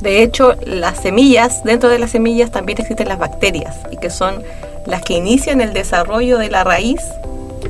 De 0.00 0.22
hecho, 0.22 0.54
las 0.66 0.98
semillas, 0.98 1.62
dentro 1.62 1.88
de 1.88 1.98
las 1.98 2.10
semillas 2.10 2.50
también 2.50 2.80
existen 2.80 3.08
las 3.08 3.18
bacterias, 3.18 3.76
y 3.90 3.96
que 3.98 4.10
son 4.10 4.42
las 4.86 5.02
que 5.02 5.14
inician 5.14 5.60
el 5.60 5.72
desarrollo 5.72 6.38
de 6.38 6.50
la 6.50 6.64
raíz 6.64 7.00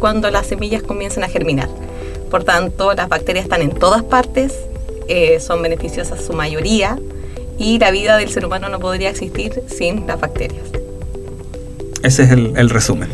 cuando 0.00 0.30
las 0.30 0.46
semillas 0.46 0.82
comienzan 0.82 1.24
a 1.24 1.28
germinar. 1.28 1.68
Por 2.30 2.44
tanto, 2.44 2.94
las 2.94 3.08
bacterias 3.08 3.44
están 3.44 3.60
en 3.60 3.72
todas 3.72 4.02
partes, 4.02 4.58
eh, 5.08 5.40
son 5.40 5.60
beneficiosas 5.60 6.24
su 6.24 6.32
mayoría, 6.32 6.98
y 7.58 7.78
la 7.78 7.90
vida 7.90 8.16
del 8.16 8.30
ser 8.30 8.46
humano 8.46 8.70
no 8.70 8.80
podría 8.80 9.10
existir 9.10 9.62
sin 9.66 10.06
las 10.06 10.18
bacterias. 10.18 10.64
Ese 12.02 12.24
es 12.24 12.30
el, 12.30 12.52
el 12.56 12.70
resumen. 12.70 13.08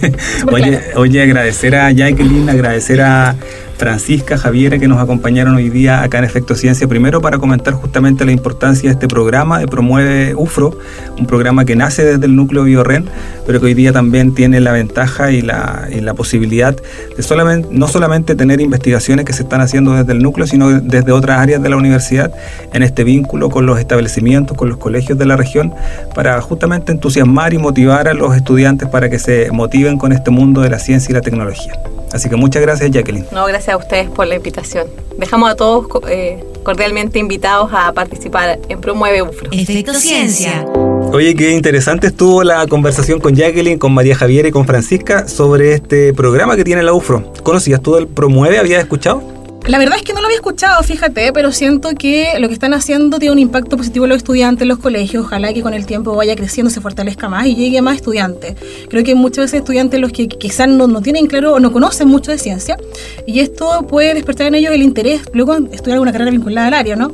oye, 0.52 0.80
oye, 0.96 1.22
agradecer 1.22 1.76
a 1.76 1.90
Jacqueline, 1.92 2.48
agradecer 2.48 3.00
a 3.00 3.36
Francisca, 3.82 4.38
Javiera, 4.38 4.78
que 4.78 4.86
nos 4.86 5.00
acompañaron 5.00 5.56
hoy 5.56 5.68
día 5.68 6.04
acá 6.04 6.18
en 6.18 6.24
Efecto 6.24 6.54
Ciencia, 6.54 6.86
primero 6.86 7.20
para 7.20 7.38
comentar 7.38 7.74
justamente 7.74 8.24
la 8.24 8.30
importancia 8.30 8.88
de 8.88 8.92
este 8.92 9.08
programa 9.08 9.58
de 9.58 9.66
Promueve 9.66 10.36
UFRO, 10.36 10.78
un 11.18 11.26
programa 11.26 11.64
que 11.64 11.74
nace 11.74 12.04
desde 12.04 12.26
el 12.26 12.36
núcleo 12.36 12.62
BioRen, 12.62 13.06
pero 13.44 13.58
que 13.58 13.66
hoy 13.66 13.74
día 13.74 13.92
también 13.92 14.34
tiene 14.36 14.60
la 14.60 14.70
ventaja 14.70 15.32
y 15.32 15.42
la, 15.42 15.88
posibilidad 16.16 16.76
de 16.76 17.66
no 17.72 17.88
solamente 17.88 18.36
tener 18.36 18.60
investigaciones 18.60 19.24
que 19.24 19.32
se 19.32 19.42
están 19.42 19.60
haciendo 19.60 19.94
desde 19.94 20.12
el 20.12 20.22
núcleo, 20.22 20.46
sino 20.46 20.80
desde 20.80 21.10
otras 21.10 21.40
áreas 21.40 21.60
de 21.60 21.68
la 21.68 21.76
universidad, 21.76 22.32
en 22.72 22.84
este 22.84 23.02
vínculo 23.02 23.50
con 23.50 23.66
los 23.66 23.80
establecimientos, 23.80 24.56
con 24.56 24.68
los 24.68 24.78
colegios 24.78 25.18
de 25.18 25.26
la 25.26 25.36
región, 25.36 25.74
para 26.14 26.40
justamente 26.40 26.92
entusiasmar 26.92 27.52
y 27.52 27.58
motivar 27.58 28.06
a 28.06 28.14
los 28.14 28.36
estudiantes 28.36 28.88
para 28.88 29.10
que 29.10 29.18
se 29.18 29.50
motiven 29.50 29.98
con 29.98 30.12
este 30.12 30.30
mundo 30.30 30.60
de 30.60 30.70
la 30.70 30.78
ciencia 30.78 31.10
y 31.10 31.14
la 31.14 31.20
tecnología. 31.20 31.72
Así 32.12 32.28
que 32.28 32.36
muchas 32.36 32.62
gracias 32.62 32.90
Jacqueline. 32.90 33.26
No, 33.32 33.46
gracias 33.46 33.74
a 33.74 33.76
ustedes 33.76 34.10
por 34.10 34.26
la 34.26 34.36
invitación. 34.36 34.86
Dejamos 35.18 35.50
a 35.50 35.56
todos 35.56 35.86
eh, 36.08 36.44
cordialmente 36.62 37.18
invitados 37.18 37.70
a 37.72 37.92
participar 37.92 38.58
en 38.68 38.80
Promueve 38.80 39.22
UFRO. 39.22 39.48
Efecto 39.50 39.94
Ciencia. 39.94 40.64
Oye, 41.12 41.34
qué 41.34 41.50
interesante 41.50 42.06
estuvo 42.06 42.42
la 42.42 42.66
conversación 42.66 43.20
con 43.20 43.34
Jacqueline, 43.34 43.78
con 43.78 43.92
María 43.92 44.14
Javier 44.14 44.46
y 44.46 44.50
con 44.50 44.66
Francisca 44.66 45.28
sobre 45.28 45.74
este 45.74 46.14
programa 46.14 46.56
que 46.56 46.64
tiene 46.64 46.82
la 46.82 46.94
UFRO. 46.94 47.32
¿Conocías 47.42 47.82
tú 47.82 47.96
el 47.96 48.06
Promueve? 48.06 48.58
¿Habías 48.58 48.80
escuchado? 48.80 49.22
La 49.66 49.78
verdad 49.78 49.96
es 49.96 50.02
que 50.02 50.12
no 50.12 50.20
lo 50.20 50.26
había 50.26 50.36
escuchado, 50.36 50.82
fíjate, 50.82 51.32
pero 51.32 51.52
siento 51.52 51.90
que 51.96 52.32
lo 52.40 52.48
que 52.48 52.54
están 52.54 52.74
haciendo 52.74 53.20
tiene 53.20 53.32
un 53.32 53.38
impacto 53.38 53.76
positivo 53.76 54.06
en 54.06 54.08
los 54.08 54.18
estudiantes 54.18 54.62
en 54.62 54.68
los 54.68 54.78
colegios. 54.78 55.24
Ojalá 55.24 55.52
que 55.52 55.62
con 55.62 55.72
el 55.72 55.86
tiempo 55.86 56.16
vaya 56.16 56.34
creciendo, 56.34 56.68
se 56.68 56.80
fortalezca 56.80 57.28
más 57.28 57.46
y 57.46 57.54
llegue 57.54 57.78
a 57.78 57.82
más 57.82 57.96
estudiantes. 57.96 58.56
Creo 58.88 59.04
que 59.04 59.14
muchas 59.14 59.44
veces 59.44 59.60
estudiantes 59.60 60.00
los 60.00 60.10
que 60.10 60.26
quizás 60.26 60.68
no, 60.68 60.88
no 60.88 61.00
tienen 61.00 61.28
claro 61.28 61.54
o 61.54 61.60
no 61.60 61.72
conocen 61.72 62.08
mucho 62.08 62.32
de 62.32 62.38
ciencia 62.38 62.76
y 63.24 63.38
esto 63.38 63.86
puede 63.86 64.14
despertar 64.14 64.48
en 64.48 64.56
ellos 64.56 64.72
el 64.72 64.82
interés 64.82 65.22
luego 65.32 65.54
estudiar 65.70 65.94
alguna 65.94 66.10
carrera 66.10 66.32
vinculada 66.32 66.66
al 66.66 66.74
área, 66.74 66.96
¿no? 66.96 67.12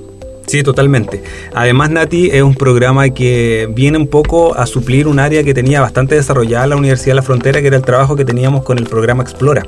Sí, 0.48 0.62
totalmente. 0.62 1.22
Además, 1.54 1.90
Nati 1.90 2.30
es 2.30 2.40
un 2.40 2.54
programa 2.54 3.11
que 3.11 3.68
viene 3.74 3.98
un 3.98 4.06
poco 4.06 4.56
a 4.56 4.64
suplir 4.64 5.06
un 5.06 5.18
área 5.18 5.44
que 5.44 5.52
tenía 5.52 5.82
bastante 5.82 6.14
desarrollada 6.14 6.66
la 6.68 6.76
Universidad 6.76 7.11
de 7.11 7.16
la 7.16 7.22
Frontera, 7.22 7.61
que 7.61 7.66
era 7.66 7.76
el 7.76 7.82
trabajo 7.82 8.16
que 8.16 8.24
teníamos 8.24 8.64
con 8.64 8.78
el 8.78 8.87
programa 8.87 9.22
Explora. 9.22 9.66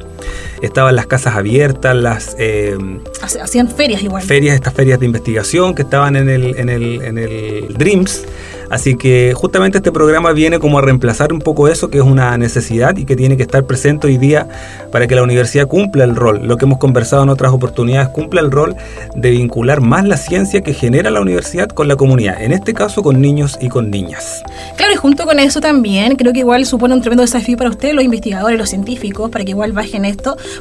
Estaban 0.62 0.96
las 0.96 1.06
casas 1.06 1.36
abiertas, 1.36 1.96
las... 1.96 2.36
Eh, 2.38 2.76
Hacían 3.22 3.68
ferias 3.68 4.02
igual. 4.02 4.22
Ferias, 4.22 4.54
estas 4.54 4.74
ferias 4.74 5.00
de 5.00 5.06
investigación 5.06 5.74
que 5.74 5.82
estaban 5.82 6.16
en 6.16 6.28
el, 6.28 6.56
en 6.56 6.68
el, 6.68 7.02
en 7.02 7.18
el 7.18 7.74
DREAMS 7.76 8.24
Así 8.70 8.94
que 8.94 9.34
justamente 9.34 9.78
este 9.78 9.90
programa 9.90 10.30
viene 10.30 10.60
como 10.60 10.78
a 10.78 10.80
reemplazar 10.80 11.32
un 11.32 11.40
poco 11.40 11.66
eso, 11.66 11.90
que 11.90 11.98
es 11.98 12.04
una 12.04 12.38
necesidad 12.38 12.96
y 12.96 13.04
que 13.04 13.16
tiene 13.16 13.36
que 13.36 13.42
estar 13.42 13.66
presente 13.66 14.06
hoy 14.06 14.16
día 14.16 14.48
para 14.92 15.08
que 15.08 15.16
la 15.16 15.24
universidad 15.24 15.66
cumpla 15.66 16.04
el 16.04 16.14
rol, 16.14 16.46
lo 16.46 16.56
que 16.56 16.66
hemos 16.66 16.78
conversado 16.78 17.24
en 17.24 17.30
otras 17.30 17.52
oportunidades, 17.52 18.10
cumpla 18.10 18.40
el 18.40 18.52
rol 18.52 18.76
de 19.16 19.30
vincular 19.30 19.80
más 19.80 20.04
la 20.04 20.16
ciencia 20.16 20.60
que 20.60 20.72
genera 20.72 21.10
la 21.10 21.20
universidad 21.20 21.68
con 21.68 21.88
la 21.88 21.96
comunidad, 21.96 22.40
en 22.40 22.52
este 22.52 22.72
caso 22.72 23.02
con 23.02 23.20
niños 23.20 23.58
y 23.60 23.68
con 23.68 23.90
niñas. 23.90 24.44
Claro, 24.76 24.92
y 24.92 24.96
junto 24.96 25.26
con 25.26 25.40
eso 25.40 25.60
también 25.60 26.14
creo 26.14 26.32
que 26.32 26.38
igual 26.38 26.64
supone 26.64 26.94
un 26.94 27.00
tremendo 27.00 27.22
desafío 27.22 27.56
para 27.56 27.70
ustedes, 27.70 27.92
los 27.92 28.04
investigadores, 28.04 28.56
los 28.56 28.68
científicos, 28.68 29.30
para 29.30 29.44
que 29.44 29.50
igual 29.50 29.72
bajen 29.72 30.04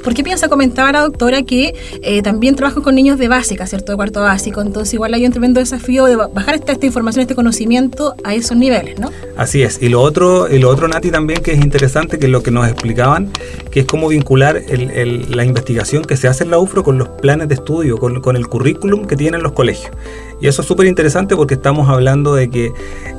porque 0.03 0.23
piensa, 0.23 0.47
comentaba 0.47 0.91
la 0.91 1.01
doctora 1.01 1.43
que 1.43 1.73
eh, 2.01 2.21
también 2.21 2.55
trabajan 2.55 2.83
con 2.83 2.95
niños 2.95 3.17
de 3.17 3.27
básica, 3.27 3.65
¿cierto? 3.67 3.91
De 3.91 3.95
cuarto 3.95 4.21
básico, 4.21 4.61
entonces 4.61 4.93
igual 4.93 5.13
hay 5.13 5.25
un 5.25 5.31
tremendo 5.31 5.59
desafío 5.59 6.05
de 6.05 6.15
bajar 6.15 6.55
esta, 6.55 6.73
información, 6.85 7.21
este 7.21 7.35
conocimiento 7.35 8.15
a 8.23 8.33
esos 8.33 8.57
niveles, 8.57 8.99
¿no? 8.99 9.11
Así 9.37 9.61
es. 9.63 9.81
Y 9.81 9.89
lo 9.89 10.01
otro, 10.01 10.49
y 10.49 10.59
lo 10.59 10.69
otro 10.69 10.87
Nati, 10.87 11.11
también 11.11 11.41
que 11.41 11.53
es 11.53 11.59
interesante, 11.59 12.19
que 12.19 12.25
es 12.25 12.31
lo 12.31 12.43
que 12.43 12.51
nos 12.51 12.67
explicaban, 12.67 13.31
que 13.71 13.81
es 13.81 13.85
cómo 13.85 14.07
vincular 14.07 14.61
la 14.69 15.45
investigación 15.45 16.03
que 16.03 16.17
se 16.17 16.27
hace 16.27 16.43
en 16.43 16.51
la 16.51 16.59
UFRO 16.59 16.83
con 16.83 16.97
los 16.97 17.09
planes 17.09 17.47
de 17.47 17.55
estudio, 17.55 17.97
con, 17.97 18.35
el 18.35 18.47
currículum 18.47 19.05
que 19.05 19.15
tienen 19.15 19.43
los 19.43 19.53
colegios. 19.53 19.91
Y 20.41 20.47
eso 20.47 20.61
es 20.61 20.67
súper 20.67 20.87
interesante 20.87 21.35
porque 21.35 21.55
estamos 21.55 21.89
hablando 21.89 22.33
de 22.33 22.49
que 22.49 22.71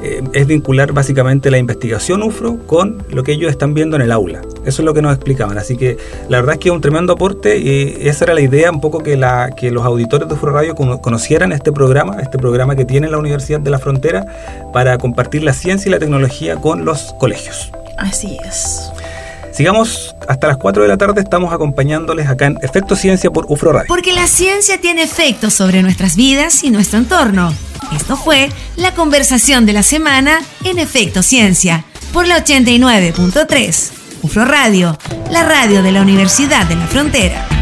eh, 0.02 0.22
es 0.32 0.46
vincular 0.46 0.92
básicamente 0.92 1.50
la 1.50 1.58
investigación 1.58 2.22
UFRO 2.22 2.58
con 2.66 3.02
lo 3.10 3.22
que 3.22 3.32
ellos 3.32 3.50
están 3.50 3.74
viendo 3.74 3.96
en 3.96 4.02
el 4.02 4.12
aula. 4.12 4.40
Eso 4.64 4.82
es 4.82 4.86
lo 4.86 4.94
que 4.94 5.02
nos 5.02 5.14
explicaban. 5.14 5.58
Así 5.58 5.76
que 5.76 5.98
la 6.28 6.38
verdad 6.38 6.54
es 6.54 6.60
que 6.60 6.68
es 6.68 6.74
un 6.74 6.80
tremendo 6.80 7.12
aporte 7.12 7.58
y 7.58 7.96
esa 8.08 8.24
era 8.24 8.34
la 8.34 8.40
idea 8.40 8.70
un 8.70 8.80
poco 8.80 9.00
que, 9.00 9.16
la, 9.16 9.50
que 9.56 9.70
los 9.70 9.84
auditores 9.84 10.28
de 10.28 10.34
UFRO 10.34 10.52
Radio 10.52 10.74
conocieran 10.74 11.52
este 11.52 11.72
programa, 11.72 12.16
este 12.20 12.38
programa 12.38 12.76
que 12.76 12.84
tiene 12.84 13.10
la 13.10 13.18
Universidad 13.18 13.60
de 13.60 13.70
la 13.70 13.78
Frontera 13.78 14.24
para 14.72 14.98
compartir 14.98 15.42
la 15.42 15.52
ciencia 15.52 15.88
y 15.88 15.92
la 15.92 15.98
tecnología 15.98 16.56
con 16.56 16.84
los 16.84 17.14
colegios. 17.18 17.70
Así 17.98 18.38
es. 18.46 18.89
Sigamos 19.60 20.16
hasta 20.26 20.46
las 20.46 20.56
4 20.56 20.84
de 20.84 20.88
la 20.88 20.96
tarde, 20.96 21.20
estamos 21.20 21.52
acompañándoles 21.52 22.30
acá 22.30 22.46
en 22.46 22.56
Efecto 22.62 22.96
Ciencia 22.96 23.30
por 23.30 23.44
UFRO 23.50 23.74
Radio. 23.74 23.88
Porque 23.88 24.14
la 24.14 24.26
ciencia 24.26 24.80
tiene 24.80 25.02
efectos 25.02 25.52
sobre 25.52 25.82
nuestras 25.82 26.16
vidas 26.16 26.64
y 26.64 26.70
nuestro 26.70 26.98
entorno. 26.98 27.52
Esto 27.94 28.16
fue 28.16 28.48
la 28.76 28.94
conversación 28.94 29.66
de 29.66 29.74
la 29.74 29.82
semana 29.82 30.40
en 30.64 30.78
Efecto 30.78 31.22
Ciencia 31.22 31.84
por 32.14 32.26
la 32.26 32.42
89.3. 32.42 33.90
UFRO 34.22 34.46
Radio, 34.46 34.96
la 35.30 35.42
radio 35.42 35.82
de 35.82 35.92
la 35.92 36.00
Universidad 36.00 36.64
de 36.64 36.76
la 36.76 36.86
Frontera. 36.86 37.59